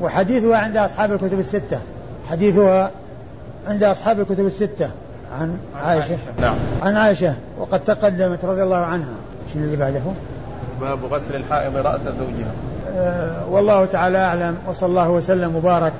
وحديثها 0.00 0.56
عند 0.56 0.76
أصحاب 0.76 1.12
الكتب 1.12 1.38
الستة. 1.38 1.80
حديثها 2.28 2.90
عند 3.68 3.82
أصحاب 3.84 4.20
الكتب 4.20 4.46
الستة. 4.46 4.90
عن 5.32 5.58
عائشة. 5.76 6.16
نعم. 6.40 6.54
عن 6.82 6.96
عائشة. 6.96 7.34
وقد 7.58 7.84
تقدمت 7.84 8.44
رضي 8.44 8.62
الله 8.62 8.76
عنها. 8.76 9.14
شنو 9.54 9.64
اللي 9.64 9.76
بعده 9.76 10.00
باب 10.80 11.04
غسل 11.04 11.36
الحائض 11.36 11.76
رأس 11.76 12.00
زوجها. 12.00 12.52
آه 12.96 13.48
والله 13.48 13.84
تعالى 13.84 14.18
أعلم. 14.18 14.56
وصلى 14.68 14.88
الله 14.88 15.10
وسلم 15.10 15.56
وبارك 15.56 15.92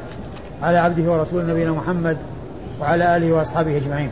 على 0.62 0.78
عبده 0.78 1.12
ورسوله 1.12 1.52
نبينا 1.52 1.72
محمد 1.72 2.16
وعلى 2.80 3.16
آله 3.16 3.32
وأصحابه 3.32 3.76
أجمعين. 3.76 4.10